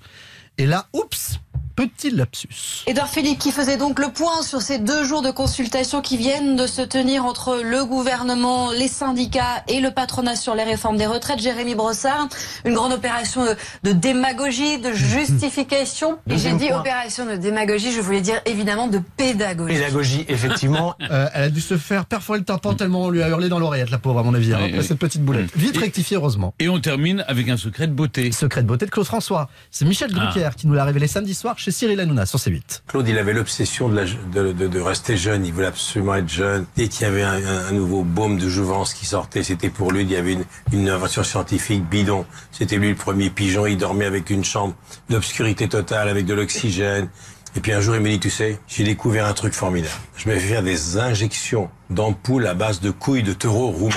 [0.58, 1.40] Et là, oups,
[1.76, 2.82] petit lapsus.
[2.86, 6.56] Édouard Philippe qui faisait donc le point sur ces deux jours de consultation qui viennent
[6.56, 11.06] de se tenir entre le gouvernement, les syndicats et le patronat sur les réformes des
[11.06, 11.38] retraites.
[11.38, 12.28] Jérémy Brossard,
[12.64, 13.44] une grande opération
[13.84, 16.18] de, démagogie, de justification.
[16.28, 16.80] Et j'ai dit point.
[16.80, 19.74] opération de démagogie, je voulais dire évidemment de pédagogie.
[19.74, 20.94] Pédagogie, effectivement.
[21.08, 23.60] Euh, elle a dû se faire perforer le tympan tellement on lui a hurlé dans
[23.60, 24.84] l'oreillette, la pauvre, à mon avis, hein, Oui, après oui.
[24.84, 25.56] cette petite boulette.
[25.56, 26.52] Vite rectifié, heureusement.
[26.58, 28.32] Et on termine avec un secret de beauté.
[28.32, 29.48] Secret de beauté de Claude François.
[29.70, 32.82] C'est Michel Drucker qui nous l'a révélé samedi soir chez Cyril Hanouna sur C8.
[32.86, 35.44] Claude, il avait l'obsession de, de, de- rester jeune.
[35.44, 36.64] Il voulait absolument être jeune.
[36.76, 40.02] Dès qu'il y avait un, nouveau baume de jouvence qui sortait, c'était pour lui.
[40.02, 40.38] Il y avait
[40.72, 42.24] une invention scientifique bidon.
[42.52, 43.66] C'était lui le premier pigeon.
[43.66, 44.76] Il dormait avec une chambre
[45.10, 47.08] d'obscurité totale, avec de l'oxygène.
[47.56, 49.94] Et puis un jour, il me dit, tu sais, j'ai découvert un truc formidable.
[50.18, 53.94] Je me fais faire des injections d'ampoules à base de couilles de taureau roumain.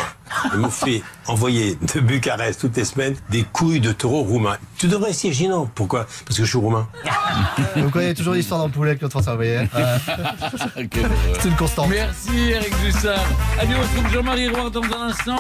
[0.54, 4.58] Il me fait envoyer de Bucarest toutes les semaines des couilles de taureau roumain.
[4.78, 5.70] Tu devrais essayer, non.
[5.76, 6.06] Pourquoi?
[6.26, 6.88] Parce que je suis roumain.
[7.76, 9.58] Vous connaissez toujours l'histoire d'Ampoulet, Claude François, vous voyez.
[9.76, 9.98] Euh,
[11.42, 11.90] C'est une constante.
[11.90, 13.20] Merci Eric Dussard.
[13.60, 15.40] Allez, on retrouve Jean-Marie Roy dans un instant.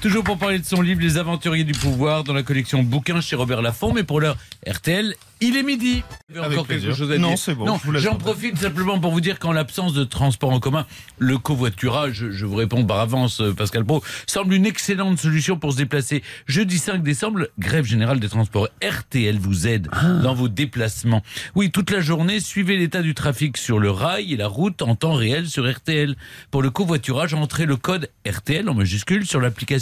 [0.00, 3.34] Toujours pour parler de son livre Les Aventuriers du pouvoir dans la collection bouquins chez
[3.34, 3.92] Robert Laffont.
[3.92, 6.04] Mais pour l'heure, RTL Il est midi.
[6.30, 6.96] Vous avez encore quelque plaisir.
[6.96, 9.40] chose à Non, dire c'est bon, Non, vous laisse j'en profite simplement pour vous dire
[9.40, 10.86] qu'en l'absence de transport en commun,
[11.18, 15.58] le covoiturage, je, je vous réponds par avance, euh, Pascal Pro, semble une excellente solution
[15.58, 16.22] pour se déplacer.
[16.46, 18.68] Jeudi 5 décembre, grève générale des transports.
[18.82, 20.04] RTL vous aide Ah.
[20.22, 21.22] dans vos déplacements.
[21.56, 24.94] Oui, toute la journée, suivez l'état du trafic sur le rail et la route en
[24.94, 26.14] temps réel sur RTL.
[26.52, 29.77] Pour le covoiturage, entrez le code RTL en majuscule sur l'application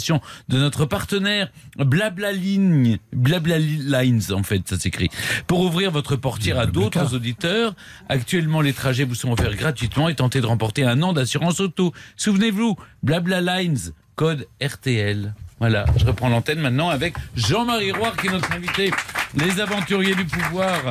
[0.49, 5.09] de notre partenaire Blabla Ligne, Blabla Lines en fait, ça s'écrit.
[5.47, 7.75] Pour ouvrir votre portière à d'autres auditeurs,
[8.09, 11.93] actuellement les trajets vous sont offerts gratuitement et tentez de remporter un an d'assurance auto.
[12.15, 15.33] Souvenez-vous, Blabla Lines, code RTL.
[15.59, 18.91] Voilà, je reprends l'antenne maintenant avec Jean-Marie Roire qui est notre invité,
[19.35, 20.81] les aventuriers du pouvoir.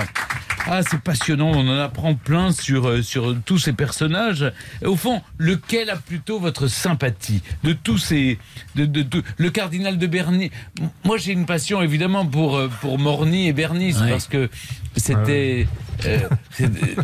[0.69, 4.53] Ah, c'est passionnant, on en apprend plein sur, euh, sur tous ces personnages.
[4.85, 8.39] Au fond, lequel a plutôt votre sympathie de tous ces...
[8.75, 10.51] De, de, de- le cardinal de Berny.
[10.81, 14.11] M- Moi, j'ai une passion évidemment pour, euh, pour Morny et Bernice, Ouais.
[14.11, 14.51] parce que
[14.97, 15.69] c'était...
[16.05, 16.19] euh,
[16.51, 17.03] c'est- euh,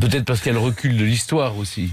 [0.00, 1.92] Peut-être parce qu'il y a le recul de l'histoire aussi.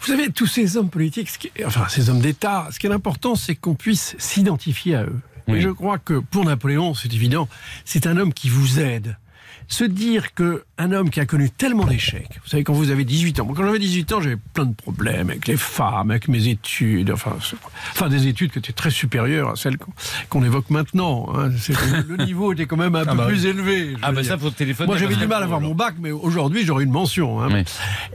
[0.00, 2.86] Vous savez, tous ces hommes politiques, ce qui est- enfin ces hommes d'État, ce qui
[2.86, 5.20] est important, c'est qu'on puisse s'identifier à eux.
[5.48, 5.58] Oui.
[5.58, 7.48] Et je crois que pour Napoléon, c'est évident,
[7.84, 9.16] c'est un homme qui vous aide.
[9.66, 13.04] Se dire que un homme qui a connu tellement d'échecs, vous savez, quand vous avez
[13.04, 16.28] 18 ans, moi, quand j'avais 18 ans, j'avais plein de problèmes avec les femmes, avec
[16.28, 19.78] mes études, enfin, des études qui étaient très supérieures à celles
[20.28, 21.28] qu'on évoque maintenant.
[21.34, 21.48] hein.
[22.08, 23.48] Le niveau était quand même un peu bah plus oui.
[23.48, 23.96] élevé.
[24.02, 24.32] Ah bah dire.
[24.32, 26.92] ça, faut téléphoner Moi, j'avais du mal à avoir mon bac, mais aujourd'hui, j'aurais une
[26.92, 27.40] mention.
[27.40, 27.48] hein.
[27.52, 27.64] Oui.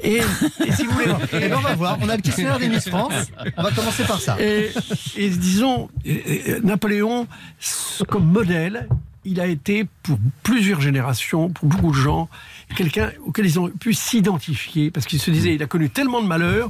[0.04, 0.18] Et,
[0.66, 1.98] et si vous voulez, Eh ben, on va voir.
[2.02, 3.14] On a le questionnaire des Miss France.
[3.58, 4.38] On va commencer par ça.
[4.40, 4.70] et,
[5.18, 7.28] et disons, et- et Napoléon,
[8.08, 8.88] comme modèle,
[9.26, 12.30] il a été pour plusieurs générations, pour beaucoup de gens,
[12.76, 16.28] quelqu'un auquel ils ont pu s'identifier, parce qu'il se disait, il a connu tellement de
[16.28, 16.70] malheurs,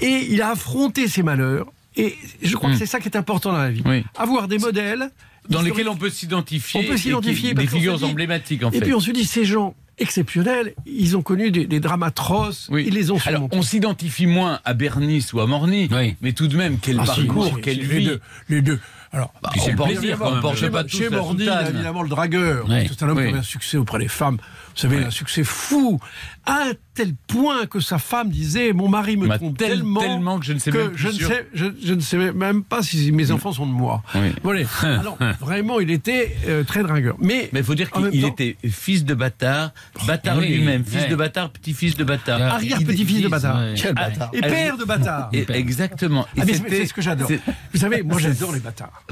[0.00, 1.66] et il a affronté ces malheurs.
[1.96, 2.72] Et je crois Mm.
[2.72, 3.82] que c'est ça qui est important dans la vie.
[3.84, 4.04] Oui.
[4.16, 5.10] Avoir des modèles.
[5.48, 6.80] Dans lesquels on peut s'identifier.
[6.80, 7.52] On peut et s'identifier.
[7.52, 8.80] Des figures dit- emblématiques en Et fait.
[8.84, 12.94] puis on se dit, ces gens exceptionnels, ils ont connu des, des drames atroces, ils
[12.94, 13.56] les ont Alors, surmontés.
[13.58, 15.88] on s'identifie moins à Bernice ou à Morny,
[16.22, 17.98] mais tout de même, quel Ah, parcours, si, quelle si, vie.
[17.98, 18.80] les deux, les deux.
[19.14, 19.32] Alors,
[19.62, 22.66] c'est on porte- plaisir, évidemment, on porte pas tous chez Morny, évidemment le dragueur.
[22.68, 22.86] Ouais.
[22.88, 23.24] C'est un homme Oui.
[23.24, 24.38] qui avait un succès auprès des femmes.
[24.74, 26.00] Vous savez, un succès fou,
[26.46, 30.38] à un tel point que sa femme disait Mon mari me trompe tel- tellement, tellement
[30.38, 33.12] que je ne sais même je, ne sais, je, je ne sais même pas si
[33.12, 34.02] mes enfants sont de moi.
[34.14, 34.32] Oui.
[34.42, 34.62] Voilà.
[34.82, 37.16] Alors, vraiment, il était euh, très dragueur.
[37.18, 39.72] Mais il faut dire qu'il était fils de bâtard,
[40.06, 41.08] bâtard oui, lui-même, fils ouais.
[41.08, 42.40] de bâtard, petit-fils de bâtard.
[42.40, 43.58] Arrière-petit-fils de bâtard.
[43.58, 43.74] Ouais.
[43.76, 44.30] Quel bâtard.
[44.32, 45.28] Et père de bâtard.
[45.32, 46.26] Et- exactement.
[46.38, 47.30] Ah, c'est ce que j'adore.
[47.72, 49.02] Vous savez, moi j'adore les bâtards.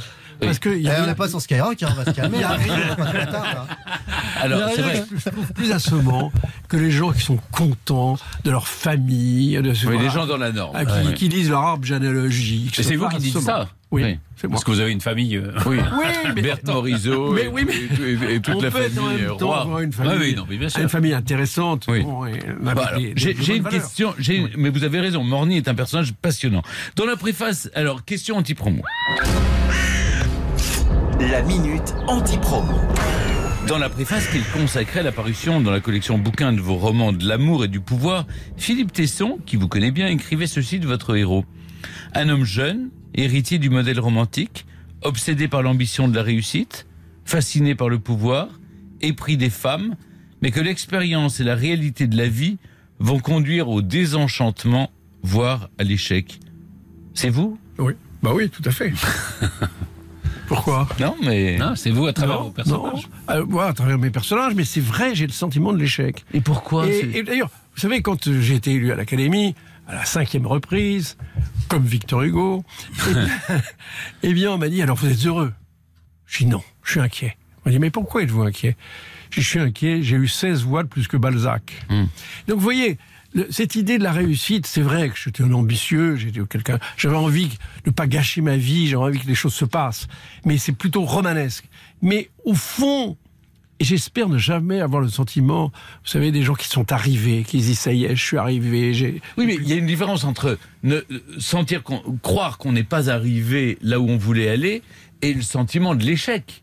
[0.41, 2.43] Parce que y Eh, a on n'est pas sur Skyrock, hein, on va se calmer.
[2.43, 2.57] Hein.
[4.41, 5.05] Alors, c'est vrai.
[5.15, 6.33] je trouve plus assommant
[6.69, 10.27] que les gens qui sont contents de leur famille, de ce Oui, voilà, les gens
[10.27, 10.75] dans la norme.
[10.77, 11.15] ah, qui, Ouais.
[11.15, 12.79] qui lisent leur arbre généalogique.
[12.79, 14.19] Et c'est vous qui dites ça Oui, Oui.
[14.37, 14.55] c'est moi.
[14.55, 15.37] Parce que vous avez une famille.
[15.37, 15.79] euh, Oui.
[15.79, 16.65] Oui, mais Berthe.
[16.67, 17.75] Morisot Mais et, oui, mais-
[18.07, 19.61] et- et- et toute on la peut être en famille même euh, temps roi.
[19.63, 20.81] avoir une Ah famille, oui, non, mais bien sûr.
[20.81, 21.85] une famille intéressante.
[21.89, 22.03] Oui.
[22.03, 22.25] bon,
[22.63, 23.69] Bah, J'ai une valeurs.
[23.81, 26.63] question, j'ai- mais vous avez raison, Morny est un personnage passionnant.
[26.97, 28.83] Dans la préface, alors, question anti-promo.
[31.29, 32.73] La minute anti-promo.
[33.69, 37.29] Dans la préface qu'il consacrait à l'apparition dans la collection bouquins de vos romans de
[37.29, 41.45] l'amour et du pouvoir, Philippe Tesson, qui vous connaît bien, écrivait ceci de votre héros.
[42.15, 44.65] Un homme jeune, héritier du modèle romantique,
[45.03, 46.87] obsédé par l'ambition de la réussite,
[47.27, 48.49] fasciné par le pouvoir,
[49.03, 49.97] épris des femmes,
[50.41, 52.57] mais que l'expérience et la réalité de la vie
[52.99, 54.91] vont conduire au désenchantement,
[55.23, 56.41] voire à l'échec.
[57.13, 57.59] C'est vous?
[57.79, 57.93] Oui,
[58.23, 58.95] bah oui, tout à fait.
[60.51, 61.57] Pourquoi Non, mais...
[61.59, 62.81] Non, c'est vous à travers Non, vos personnages.
[63.29, 63.35] non.
[63.35, 66.25] Euh, ouais, à travers mes personnages, mais c'est vrai, j'ai le sentiment de l'échec.
[66.35, 69.55] Et pourquoi Et, et d'ailleurs, vous savez, quand euh, j'ai été élu à l'Académie,
[69.87, 71.17] à la cinquième reprise,
[71.69, 72.65] comme Victor Hugo,
[74.25, 75.53] eh bien, on m'a dit, alors vous êtes heureux
[76.27, 77.37] Je dis non, je suis inquiet.
[77.65, 78.77] On m'a dit, mais pourquoi êtes-vous inquiet?
[79.31, 81.73] Je dis, je suis inquiet, j'ai eu 16 voix de plus que Balzac.
[82.49, 82.99] Donc vous voyez,
[83.51, 87.47] cette idée de la réussite, c'est vrai que j'étais un ambitieux, j'étais quelqu'un, j'avais envie
[87.49, 87.55] de
[87.87, 90.09] ne pas gâcher ma vie, j'avais envie que les choses se passent,
[90.45, 91.69] mais c'est plutôt romanesque.
[92.03, 93.17] Mais au fond,
[93.79, 95.73] et j'espère ne jamais avoir le sentiment,
[96.05, 98.93] vous savez, des gens qui sont arrivés, qui disent ça y est, je suis arrivé,
[98.93, 99.23] j'ai.
[99.39, 101.01] Oui, mais il y a une différence entre ne,
[101.39, 104.83] sentir qu'on, croire qu'on n'est pas arrivé là où on voulait aller
[105.23, 106.63] et le sentiment de l'échec.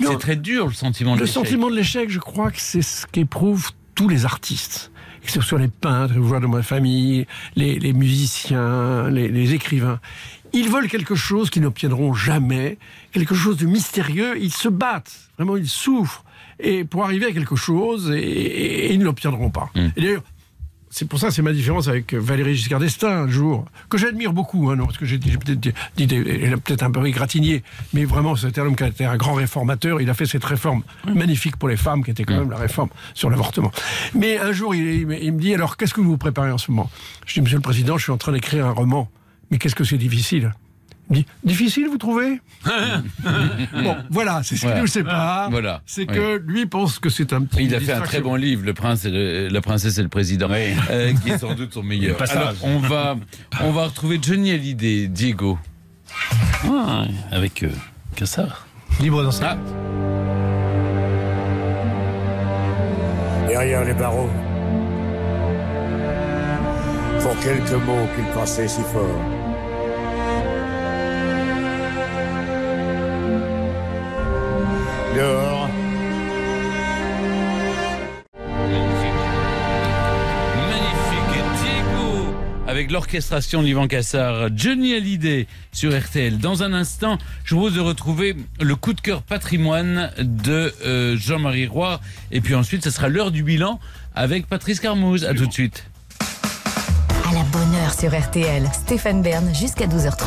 [0.00, 0.12] Non.
[0.12, 1.34] C'est très dur le sentiment de Le l'échec.
[1.34, 4.90] sentiment de l'échec, je crois que c'est ce qu'éprouvent tous les artistes.
[5.28, 9.52] Que ce soit les peintres, les joueurs de ma famille, les, les musiciens, les, les
[9.52, 10.00] écrivains?
[10.54, 12.78] Ils veulent quelque chose qu'ils n'obtiendront jamais,
[13.12, 14.38] quelque chose de mystérieux.
[14.40, 16.24] Ils se battent, vraiment, ils souffrent
[16.58, 19.68] et pour arriver à quelque chose et, et- et ils ne l'obtiendront pas.
[19.74, 19.88] Mm.
[19.96, 20.22] Et d'ailleurs,
[20.90, 24.70] c'est pour ça, c'est ma différence avec Valérie Giscard d'Estaing un jour, que j'admire beaucoup,
[24.70, 25.72] hein, non, parce que j'ai peut-être dit,
[26.14, 27.62] elle a peut-être un peu égratigné,
[27.92, 30.00] mais vraiment, c'était un homme qui a été un grand réformateur.
[30.00, 30.82] Il a fait cette réforme
[31.14, 33.70] magnifique pour les femmes, qui était quand même la réforme sur l'avortement.
[34.14, 34.84] Mais un jour, il,
[35.22, 36.90] il me- dit alors, qu'est-ce que vous préparez en ce moment?
[37.26, 39.10] Je dis, Monsieur le Président, je suis en train d'écrire un roman.
[39.50, 40.52] Mais qu'est-ce que c'est difficile?
[41.44, 42.40] Difficile, vous trouvez?
[43.82, 44.80] Bon, voilà, c'est ce qui Voilà.
[44.82, 45.50] nous sépare.
[45.50, 45.80] Voilà.
[45.86, 46.16] C'est Oui.
[46.16, 47.64] que lui pense que c'est un petit.
[47.64, 50.08] Il a fait un très bon livre, Le Prince et le- La Princesse et le
[50.08, 52.16] Président, euh, qui est sans doute son meilleur.
[52.30, 53.16] Alors, on va,
[53.62, 55.58] on va retrouver Johnny Hallyday, Diego.
[56.64, 57.70] Ah, avec euh,
[58.16, 58.66] Cassard.
[59.00, 59.56] Libre dans Ah,
[63.48, 64.30] derrière les barreaux.
[67.22, 69.20] Pour quelques mots qu'il pensait si fort.
[75.14, 75.68] Dehors,
[80.68, 82.34] magnifique Diego
[82.66, 86.38] avec l'orchestration d'Ivan Cassar, Johnny Hallyday sur RTL.
[86.38, 91.16] Dans un instant, je vous propose de retrouver le coup de cœur patrimoine de euh,
[91.16, 92.00] Jean-Marie Roy.
[92.30, 93.80] Et puis ensuite, ce sera l'heure du bilan
[94.14, 95.24] avec Patrice Carmouze.
[95.24, 95.86] À tout de suite.
[97.28, 98.68] À la bonne heure sur RTL.
[98.72, 100.18] Stéphane Bern jusqu'à 12h30.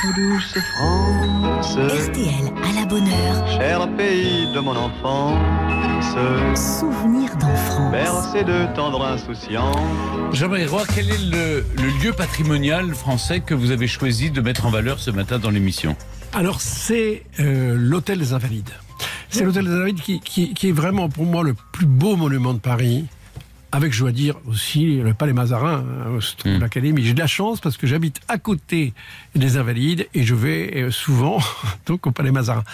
[0.00, 0.12] Tiens.
[0.16, 3.48] Douce France, RTL à la bonne heure.
[3.48, 5.38] cher pays de mon enfance,
[6.56, 7.92] Souvenir d'enfance.
[7.92, 9.76] bercé de tendre insouciance.
[10.32, 14.66] Jean-Marie Roy, quel est le, le lieu patrimonial français que vous avez choisi de mettre
[14.66, 15.96] en valeur ce matin dans l'émission
[16.32, 18.70] Alors, c'est euh, l'Hôtel des Invalides.
[19.28, 22.54] C'est l'Hôtel des Invalides qui, qui- qui est vraiment pour moi le plus beau monument
[22.54, 23.04] de Paris.
[23.72, 26.18] Avec, je dois dire, aussi le Palais Mazarin, hein,
[26.58, 27.04] l'Académie.
[27.04, 28.92] J'ai de la chance parce que j'habite à côté
[29.36, 31.38] des Invalides et je vais euh, souvent
[31.86, 32.64] donc au Palais Mazarin.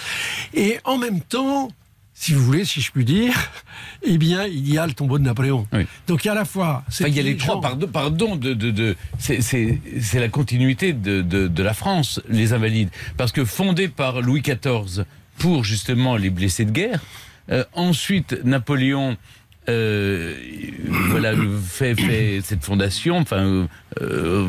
[0.55, 1.71] Et en même temps,
[2.15, 3.35] si vous voulez, si je puis dire,
[4.03, 5.67] eh bien, il y a le tombeau de Napoléon.
[6.07, 6.83] Donc il y a à la fois...
[6.89, 9.79] Enfin, il y a les trois, pardon, pardon de, de, de- c'est-
[10.15, 12.89] la continuité de, la France, les Invalides.
[13.19, 15.05] Parce que fondé par Louis XIV
[15.37, 17.01] pour justement les blessés de guerre,
[17.53, 19.19] euh, ensuite Napoléon
[19.69, 20.35] euh,
[21.11, 21.33] voilà,
[21.67, 23.67] fait, fait cette fondation, enfin, euh,
[24.01, 24.47] euh,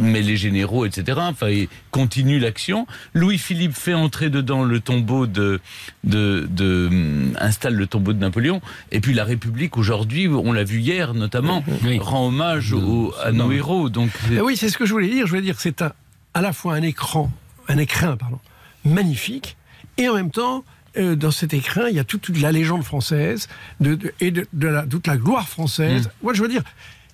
[0.00, 1.18] met les généraux, etc.
[1.22, 2.86] Enfin, il continue l'action.
[3.14, 5.60] Louis-Philippe fait entrer dedans le tombeau de,
[6.04, 8.60] de, de, hum, installe le tombeau de Napoléon.
[8.90, 11.64] Et puis la République aujourd'hui, on l'a vu hier notamment,
[12.00, 13.88] rend hommage aux- à nos héros.
[13.90, 15.26] Donc, Eh oui, c'est ce que je voulais dire.
[15.26, 15.92] Je voulais dire que c'est un-
[16.34, 17.30] à la fois un écran,
[17.68, 18.38] un écrin, pardon,
[18.84, 19.56] magnifique,
[19.98, 20.64] et en même temps,
[20.96, 23.48] euh, dans cet écrin, il y a toute, toute la légende française
[23.80, 26.10] de, de- et de, de la, toute la gloire française.
[26.22, 26.62] Moi, je veux dire,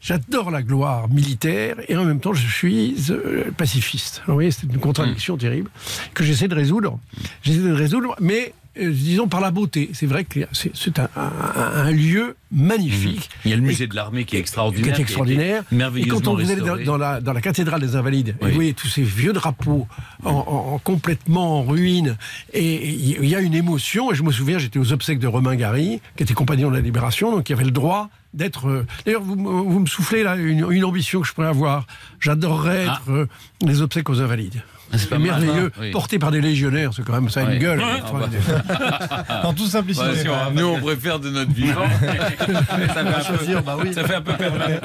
[0.00, 4.22] j'adore la gloire militaire et en même temps, je suis euh, pacifiste.
[4.26, 5.70] Vous voyez, c'est une contradiction terrible
[6.14, 6.98] que j'essaie de résoudre.
[7.42, 9.90] J'essaie de résoudre, mais disons par la beauté.
[9.92, 13.28] C'est vrai que c'est un, un- un lieu magnifique.
[13.44, 14.94] il y a le musée de l'armée qui est extraordinaire.
[14.94, 15.64] Qui est extraordinaire.
[15.68, 18.54] qui Et quand on vous allez dans, la, dans la cathédrale des Invalides, et vous
[18.54, 19.86] voyez tous ces vieux drapeaux
[20.24, 22.16] en, en- en complètement en ruine,
[22.52, 24.12] et il y a une émotion.
[24.12, 26.80] Et je me souviens, j'étais aux obsèques de Romain Gary, qui était compagnon de la
[26.82, 28.68] Libération, donc il avait le droit d'être.
[28.68, 31.86] euh, D'ailleurs, vous, me- vous me soufflez là une, une ambition que je pourrais avoir.
[32.20, 33.00] J'adorerais Ah.
[33.02, 33.26] être euh,
[33.62, 34.62] les obsèques aux Invalides.
[34.96, 35.90] C'est pas mal, merveilleux, hein, oui.
[35.90, 37.78] porté par des légionnaires, c'est quand même ça a une gueule.
[37.80, 38.42] Ouais, extraordinaire.
[39.44, 40.06] En toute simplicité.
[40.08, 41.84] Ouais, si on- nous, on préfère de notre vivant.
[42.00, 43.92] ça, fait un peu, choisir, bah oui.
[43.94, 44.80] ça fait un peu pervers.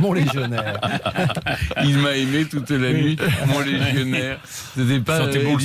[0.00, 0.80] Mon légionnaire.
[1.84, 4.38] Il m'a aimé toute la nuit, mon légionnaire.
[4.44, 5.18] C'était pas.
[5.18, 5.62] Sentait bon le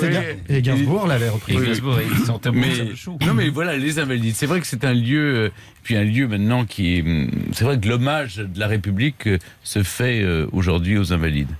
[0.00, 0.38] c'est.
[0.48, 1.54] Et Gainsbourg l'avait repris.
[1.56, 3.18] Et Gainsbourg, il sentait bon le Mais, sablichou.
[3.26, 4.34] non mais voilà, les Invalides.
[4.34, 5.52] C'est vrai que c'est un lieu, euh,
[5.82, 7.02] puis un lieu maintenant qui est.
[7.02, 11.50] hum, C'est vrai que l'hommage de la République euh, se fait euh, aujourd'hui aux Invalides.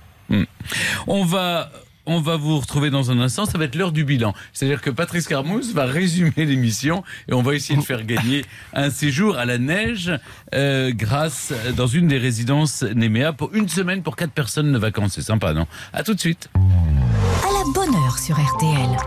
[1.07, 1.71] On va.
[2.09, 4.33] On va vous retrouver dans un instant, ça va être l'heure du bilan.
[4.53, 8.89] C'est-à-dire que Patrice Carmouze va résumer l'émission et on va essayer de faire gagner un
[8.89, 10.13] séjour à la neige
[10.55, 15.15] euh, grâce dans une des résidences Néméa pour une semaine pour quatre personnes de vacances.
[15.15, 15.67] C'est sympa, non?
[15.91, 16.49] À tout de suite.
[16.55, 18.97] À la bonne heure sur RTL.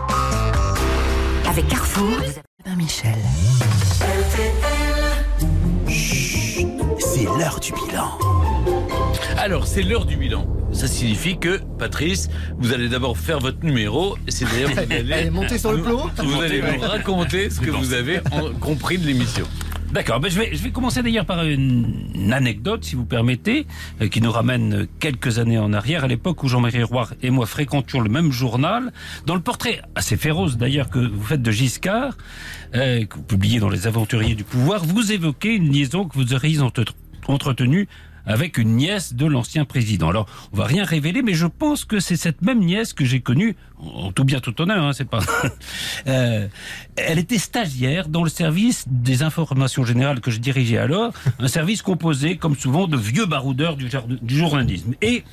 [1.49, 2.19] Avec Carrefour,
[2.63, 3.17] Ben Michel.
[6.99, 8.30] C'est l'heure du bilan.
[9.41, 10.45] Alors, c'est l'heure du bilan.
[10.71, 12.29] Ça signifie que, Patrice,
[12.59, 14.15] vous allez d'abord faire votre numéro.
[14.27, 16.09] C'est d'ailleurs vous allez, Allez, montez sur le plot.
[16.23, 19.45] Vous allez nous raconter ce que vous avez en- compris de l'émission.
[19.91, 23.65] D'accord, ben je, vais, je vais commencer d'ailleurs par une, une anecdote, si vous permettez,
[24.01, 27.29] euh, qui nous ramène euh, quelques années en arrière, à l'époque où Jean-Marie Roy et
[27.29, 28.93] moi fréquentions le même journal.
[29.25, 32.15] Dans le portrait assez féroce d'ailleurs que vous faites de Giscard,
[32.75, 36.33] euh, que vous publiez dans Les Aventuriers du Pouvoir, vous évoquez une liaison que vous
[36.33, 36.85] auriez entre-
[37.27, 37.89] entretenue
[38.25, 40.09] avec une nièce de l'ancien président.
[40.09, 43.21] Alors, on va rien révéler, mais je pense que c'est cette même nièce que j'ai
[43.21, 45.21] connue, en tout bien tout honneur, hein, c'est pas.
[46.07, 46.47] Euh,
[46.95, 51.81] elle était stagiaire dans le service des informations générales que je dirigeais alors, un service
[51.81, 53.89] composé, comme souvent, de vieux baroudeurs du,
[54.21, 54.95] du journalisme.
[55.01, 55.23] Et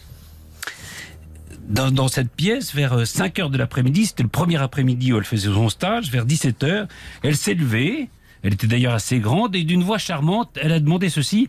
[1.69, 5.25] dans, dans cette pièce, vers 5 heures de l'après-midi, c'était le premier après-midi où elle
[5.25, 6.89] faisait son stage, vers 17 heures,
[7.23, 8.09] elle s'est levée,
[8.43, 11.49] elle était d'ailleurs assez grande, et d'une voix charmante, elle a demandé ceci,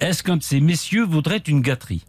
[0.00, 2.04] est-ce qu'un de ces messieurs vaudrait une gâterie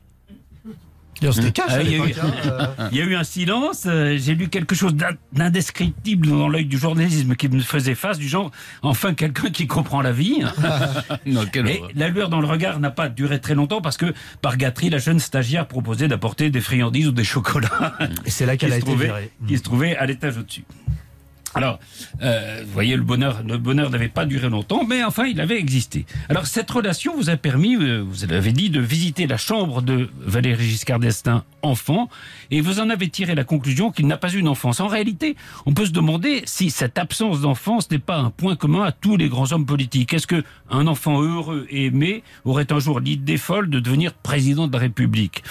[1.19, 2.29] Ah, il, y a eu, l'époque,
[2.91, 3.85] il y a eu un silence.
[3.87, 8.19] euh, J'ai lu quelque chose d'in- d'indescriptible dans l'œil du journalisme qui me faisait face,
[8.19, 8.51] du genre,
[8.83, 10.43] enfin quelqu'un qui comprend la vie.
[11.25, 14.13] Non, quelle Et la lueur dans le regard n'a pas duré très longtemps parce que,
[14.43, 17.97] par gâterie, la jeune stagiaire proposait d'apporter des friandises ou des chocolats.
[18.25, 19.31] Et c'est là qu'elle a se été trouvait- virée.
[19.47, 20.65] Qui se trouvait à l'étage au-dessus.
[21.57, 21.79] Alors,
[22.21, 25.57] euh, vous voyez, le bonheur, le bonheur n'avait pas duré longtemps, mais enfin, il avait
[25.57, 26.05] existé.
[26.29, 30.07] Alors, cette relation vous a permis, euh, vous l'avez dit, de visiter la chambre de
[30.19, 32.09] Valéry Giscard d'Estaing, enfant,
[32.51, 34.79] et vous en avez tiré la conclusion qu'il n'a pas eu une enfance.
[34.81, 35.35] En réalité,
[35.65, 39.17] on peut se demander si cette absence d'enfance n'est pas un point commun à tous
[39.17, 40.13] les grands hommes politiques.
[40.13, 44.67] Est-ce que un enfant heureux et aimé aurait un jour l'idée folle de devenir président
[44.67, 45.43] de la République?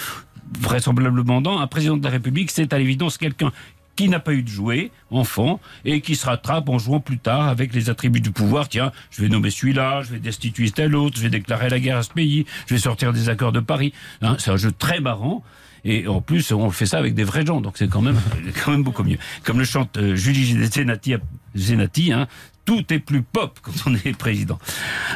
[0.59, 1.59] Vraisemblablement non.
[1.59, 3.51] Un président de la République, c'est à l'évidence quelqu'un
[3.97, 7.49] qui n'a pas eu de jouet, enfant, et qui se rattrape en jouant plus tard
[7.49, 8.69] avec les attributs du pouvoir.
[8.69, 11.97] Tiens, je vais nommer celui-là, je vais destituer tel autre, je vais déclarer la guerre
[11.97, 13.91] à ce pays, je vais sortir des accords de Paris.
[14.21, 15.43] Hein, c'est un jeu très marrant.
[15.83, 18.19] Et en plus, on fait ça avec des vrais gens, donc c'est quand même,
[18.63, 19.17] quand même beaucoup mieux.
[19.43, 21.15] Comme le chante euh, Julie Zenati,
[21.55, 22.27] Zenati hein,
[22.65, 24.59] tout est plus pop quand on est président.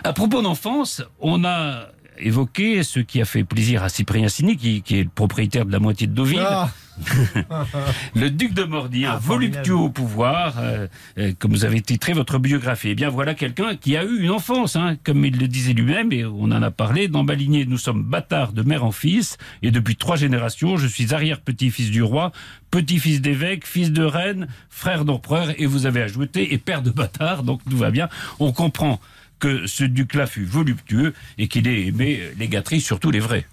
[0.04, 4.82] À propos d'enfance, on a évoqué ce qui a fait plaisir à Cyprien Sini, qui,
[4.82, 6.44] qui est le propriétaire de la moitié de Deauville.
[6.44, 6.72] Ah.
[8.16, 10.88] le duc de Mordi, un voluptueux au pouvoir, euh,
[11.18, 12.90] euh, comme vous avez titré votre biographie.
[12.90, 16.12] Eh bien, voilà quelqu'un qui a eu une enfance, hein, comme il le disait lui-même,
[16.12, 17.08] et on en a parlé.
[17.08, 20.88] Dans ma lignée, nous sommes bâtards de mère en fils, et depuis trois générations, je
[20.88, 22.32] suis arrière-petit-fils du roi,
[22.70, 27.44] petit-fils d'évêque, fils de reine, frère d'empereur, et vous avez ajouté, et père de bâtard,
[27.44, 28.10] donc tout va bien.
[28.40, 29.00] On comprend
[29.40, 33.46] que ce duc-là fut voluptueux et qu'il ait aimé les gâteries, surtout les vraies.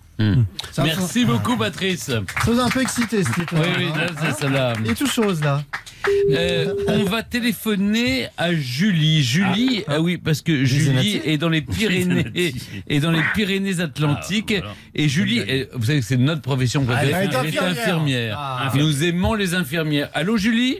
[0.72, 2.04] Ça Merci beaucoup, Patrice.
[2.06, 3.54] Ça vous a un peu excité, ce titre.
[3.54, 4.72] Oui, oui, là, c'est celle-là.
[4.84, 5.62] Et tout chose, là.
[6.30, 9.22] Euh, on va téléphoner à Julie.
[9.22, 12.54] Julie, ah, oui, parce que Julie est dans les Pyrénées,
[12.88, 14.54] est dans les Pyrénées-Atlantiques.
[14.94, 15.42] et Julie,
[15.74, 17.24] vous savez que c'est notre profession Ah, préférée.
[17.24, 17.70] Elle est infirmière.
[17.70, 18.36] infirmière.
[18.40, 18.72] Ah.
[18.74, 20.08] Nous aimons les infirmières.
[20.14, 20.78] Allô, Julie?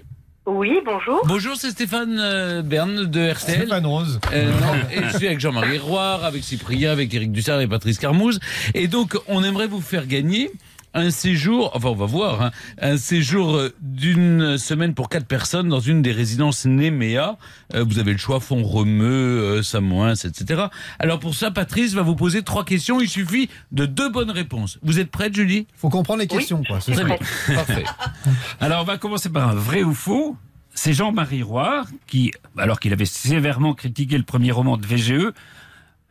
[0.50, 1.20] Oui, bonjour.
[1.26, 3.58] Bonjour, c'est Stéphane euh, Bern de RTL.
[3.58, 4.18] Stéphane Rose.
[4.32, 7.98] Euh, non, et je suis avec Jean-Marie Roire, avec Cyprien, avec Éric Dussard et Patrice
[7.98, 8.40] Carmouze.
[8.72, 10.50] Et donc, on aimerait vous faire gagner
[10.98, 15.68] un séjour, enfin on va voir, hein, un séjour euh, d'une semaine pour quatre personnes
[15.68, 17.36] dans une des résidences Néméa.
[17.74, 20.64] Euh, vous avez le choix fond Remeux, euh, Samoins, etc.
[20.98, 23.00] Alors pour ça, Patrice va vous poser trois questions.
[23.00, 24.78] Il suffit de deux bonnes réponses.
[24.82, 25.66] Vous êtes prête, Julie?
[25.74, 26.78] Faut comprendre les questions, quoi.
[26.78, 27.16] Très bien,
[27.54, 27.84] parfait.
[28.60, 30.36] Alors, on va commencer par un vrai ou faux.
[30.74, 35.32] C'est Jean-Marie Roire qui, alors qu'il avait sévèrement critiqué le premier roman de VGE,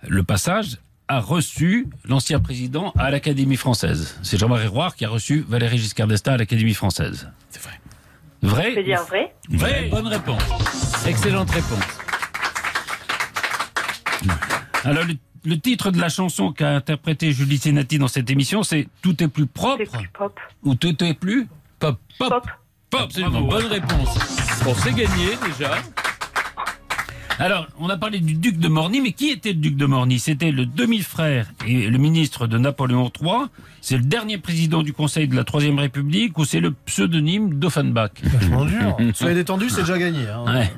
[0.08, 0.78] Le Passage,
[1.08, 4.18] a reçu l'ancien président à l'Académie française.
[4.24, 7.30] C'est Jean-Marie Roire qui a reçu Valéry Giscard d'Estaing à l'Académie française.
[7.50, 7.80] C'est vrai.
[8.42, 9.34] Vrai Je dire vrai?
[9.50, 9.88] Vrai.
[9.90, 10.44] Bonne réponse.
[11.06, 11.84] Excellente réponse.
[14.84, 15.14] Alors, le,
[15.46, 19.28] le titre de la chanson qu'a interprété Julie Senati dans cette émission, c'est Tout est
[19.28, 19.84] plus propre
[20.18, 20.40] Pop.
[20.64, 21.48] ou Tout est plus
[21.80, 21.98] Pop.
[22.20, 22.30] Pop.
[22.30, 22.48] Pop.
[22.90, 23.42] Pop, absolument.
[23.42, 24.18] Bonne réponse.
[24.64, 25.76] Bon, c'est gagné déjà.
[27.40, 30.18] Alors, on a parlé du duc de Morny, mais qui était le duc de Morny?
[30.18, 33.32] C'était le demi-frère et le ministre de Napoléon III.
[33.82, 38.10] C'est le dernier président du Conseil de la Troisième République ou c'est le pseudonyme d'Offenbach?
[38.24, 38.98] Vachement dur.
[39.14, 40.28] Soyez détendus, c'est déjà gagné.
[40.28, 40.52] hein.
[40.52, 40.72] Ouais.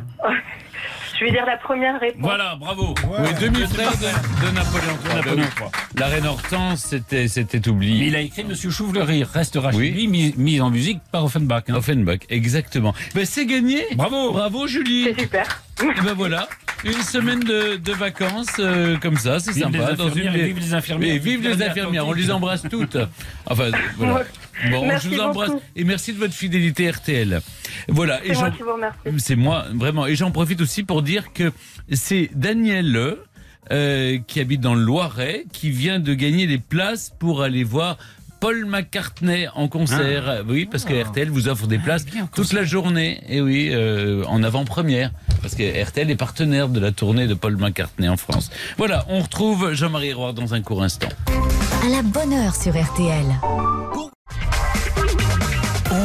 [1.20, 2.22] Je vais dire la première réponse.
[2.22, 2.95] Voilà, bravo.
[3.03, 5.15] Oui, demi-frère de, de Napoléon III.
[5.15, 5.72] Napoléon Bah.
[5.97, 8.05] La reine Hortense, c'était, c'était oublié.
[8.07, 9.88] Il a écrit Monsieur Chouve-le-Rire, restera Oui.
[9.88, 11.63] chez lui, mis, mis en musique par Offenbach.
[11.67, 11.76] hein.
[11.76, 12.93] Offenbach, exactement.
[13.15, 13.86] Ben, c'est gagné.
[13.95, 14.32] Bravo.
[14.32, 15.09] Bravo, Julie.
[15.13, 15.61] C'est super.
[15.82, 16.47] Et ben voilà,
[16.84, 19.78] une semaine de, de vacances euh, comme ça, c'est Vive sympa.
[19.78, 21.13] les infirmières et vive les infirmières.
[21.15, 22.97] Et vive les infirmières, on les embrasse toutes.
[23.45, 24.26] Enfin, voilà.
[24.72, 25.62] Bon, Merci je vous embrasse beaucoup.
[25.76, 27.41] et merci de votre fidélité RTL.
[27.88, 28.20] Voilà.
[28.24, 28.97] C'est et moi j'en- qui vous remercie.
[29.18, 30.05] c'est moi, vraiment.
[30.05, 31.51] Et j'en profite aussi pour dire que
[31.91, 33.24] c'est Daniel Le,
[33.72, 37.97] euh, qui habite dans le Loiret, qui vient de gagner les places pour aller voir
[38.41, 40.24] Paul McCartney en concert.
[40.28, 40.38] Ah.
[40.47, 43.22] Oui, parce que RTL vous offre des places toute la journée.
[43.28, 45.12] Et oui, euh, en avant-première.
[45.41, 48.49] Parce que RTL est partenaire de la tournée de Paul McCartney en France.
[48.78, 51.10] Voilà, on retrouve Jean-Marie Roire dans un court instant.
[51.86, 53.26] À la bonne heure sur RTL.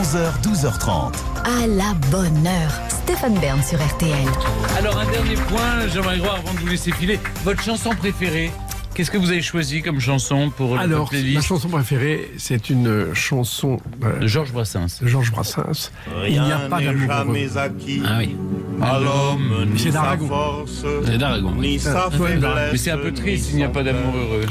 [0.05, 1.15] 11h, 12h30.
[1.45, 2.73] À la bonne heure.
[2.91, 4.29] Stéphane Bern sur RTL.
[4.77, 8.51] Alors un dernier point, Jean-Marie Roire, avant de vous laisser filer, votre chanson préférée
[8.95, 12.71] Qu'est-ce que vous avez choisi comme chanson pour Alors, la playlist ma chanson préférée, c'est
[12.71, 15.01] une chanson euh, de Georges Brassens.
[15.03, 15.91] de Georges Brassens.
[16.29, 17.59] Il n'y a pas d'amour heureux.
[17.59, 18.03] acquis.
[18.07, 18.37] Ah oui.
[18.81, 20.29] À l'homme, C'est ni sa d'Aragon.
[20.29, 21.55] force, C'est d'Aragon.
[21.57, 21.69] oui.
[21.71, 22.73] ni sa ouais, faiblesse.
[22.73, 24.47] Mais c'est un peu triste, il n'y a pas d'amour heureux.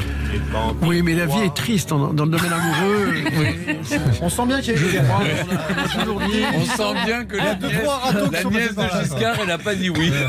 [0.82, 3.14] Oui, mais la vie est triste dans, dans le domaine amoureux.
[4.20, 6.42] On sent bien qu'il y a eu toujours dit.
[6.54, 9.48] On sent bien que la deux, nièce, trois râteaux qui la nièce de Giscard, elle
[9.48, 10.12] n'a pas dit oui.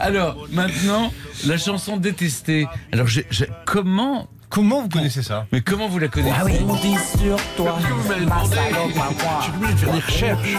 [0.00, 1.12] Alors, maintenant,
[1.46, 2.66] la chanson détestée.
[2.92, 5.44] Alors, j'ai- j'ai- comment Comment vous connaissez ça?
[5.52, 6.32] Mais comment vous la connaissez?
[6.34, 8.56] Parce que vous m'avez demandé,
[9.42, 10.56] j'ai obligé de faire des recherches.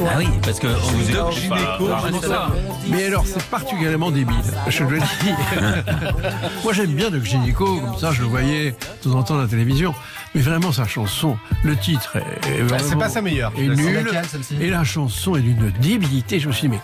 [0.00, 2.48] Ah oui, parce que on vous Doc Gynéco, Ah, je sais ça.
[2.88, 4.36] Mais alors, c'est particulièrement débile.
[4.68, 5.32] Je le dis.
[6.62, 8.70] Moi, j'aime bien Doc Gynéco, comme ça, je le voyais
[9.04, 9.92] de temps en temps à la télévision.
[10.36, 13.52] Mais vraiment, sa chanson, le titre est, est Bah, vraiment- c'est pas sa meilleure.
[13.58, 14.08] est C'est nul.
[14.60, 16.38] Et la chanson est d'une débilité.
[16.38, 16.80] Je me suis dit, mais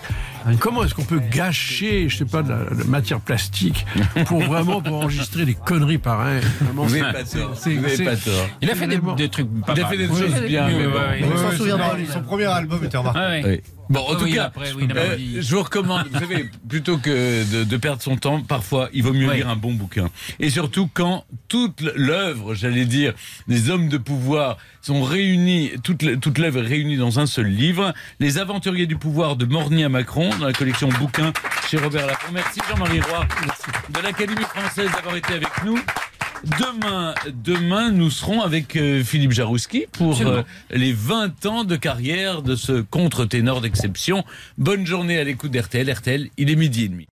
[0.61, 3.87] comment est-ce qu'on peut gâcher, je sais pas, de la, de la matière plastique
[4.27, 6.43] pour vraiment pour enregistrer des conneries pareilles?
[6.75, 7.51] Vous n'avez pas tort.
[7.53, 7.67] pas.
[8.61, 10.21] Il a fait des, des trucs pas Il a fait des Oui.
[10.21, 10.93] choses bien, mais bon.
[10.95, 11.57] Ouais, On ouais, s'en ouais.
[11.57, 12.07] souviendra, lui.
[12.13, 12.99] Son premier album était.
[12.99, 13.61] Oui.
[13.91, 16.97] Bon, en Ah tout oui, cas, après, oui, euh, je vous recommande, vous savez, plutôt
[16.97, 19.37] que de, de perdre son temps, parfois, il vaut mieux Oui.
[19.37, 20.09] lire un bon bouquin.
[20.41, 23.13] Et surtout quand toute l'œuvre, j'allais dire,
[23.49, 27.93] des hommes de pouvoir sont réunis, toute toute l'œuvre est réunie dans un seul livre.
[28.19, 31.33] Les aventuriers du pouvoir de Morny à Macron, dans la collection bouquins
[31.69, 32.33] chez Robert Laffont.
[32.33, 33.27] Merci Jean-Marie Roy
[33.91, 35.79] de l'Académie française d'avoir été avec nous.
[36.59, 42.43] Demain, demain, nous serons avec euh, Philippe Jarouski pour euh, les 20 ans de carrière
[42.43, 44.25] de ce contre-ténor d'exception.
[44.59, 45.91] Bonne journée à l'écoute d'RTL.
[45.91, 47.07] RTL, il est midi et demi.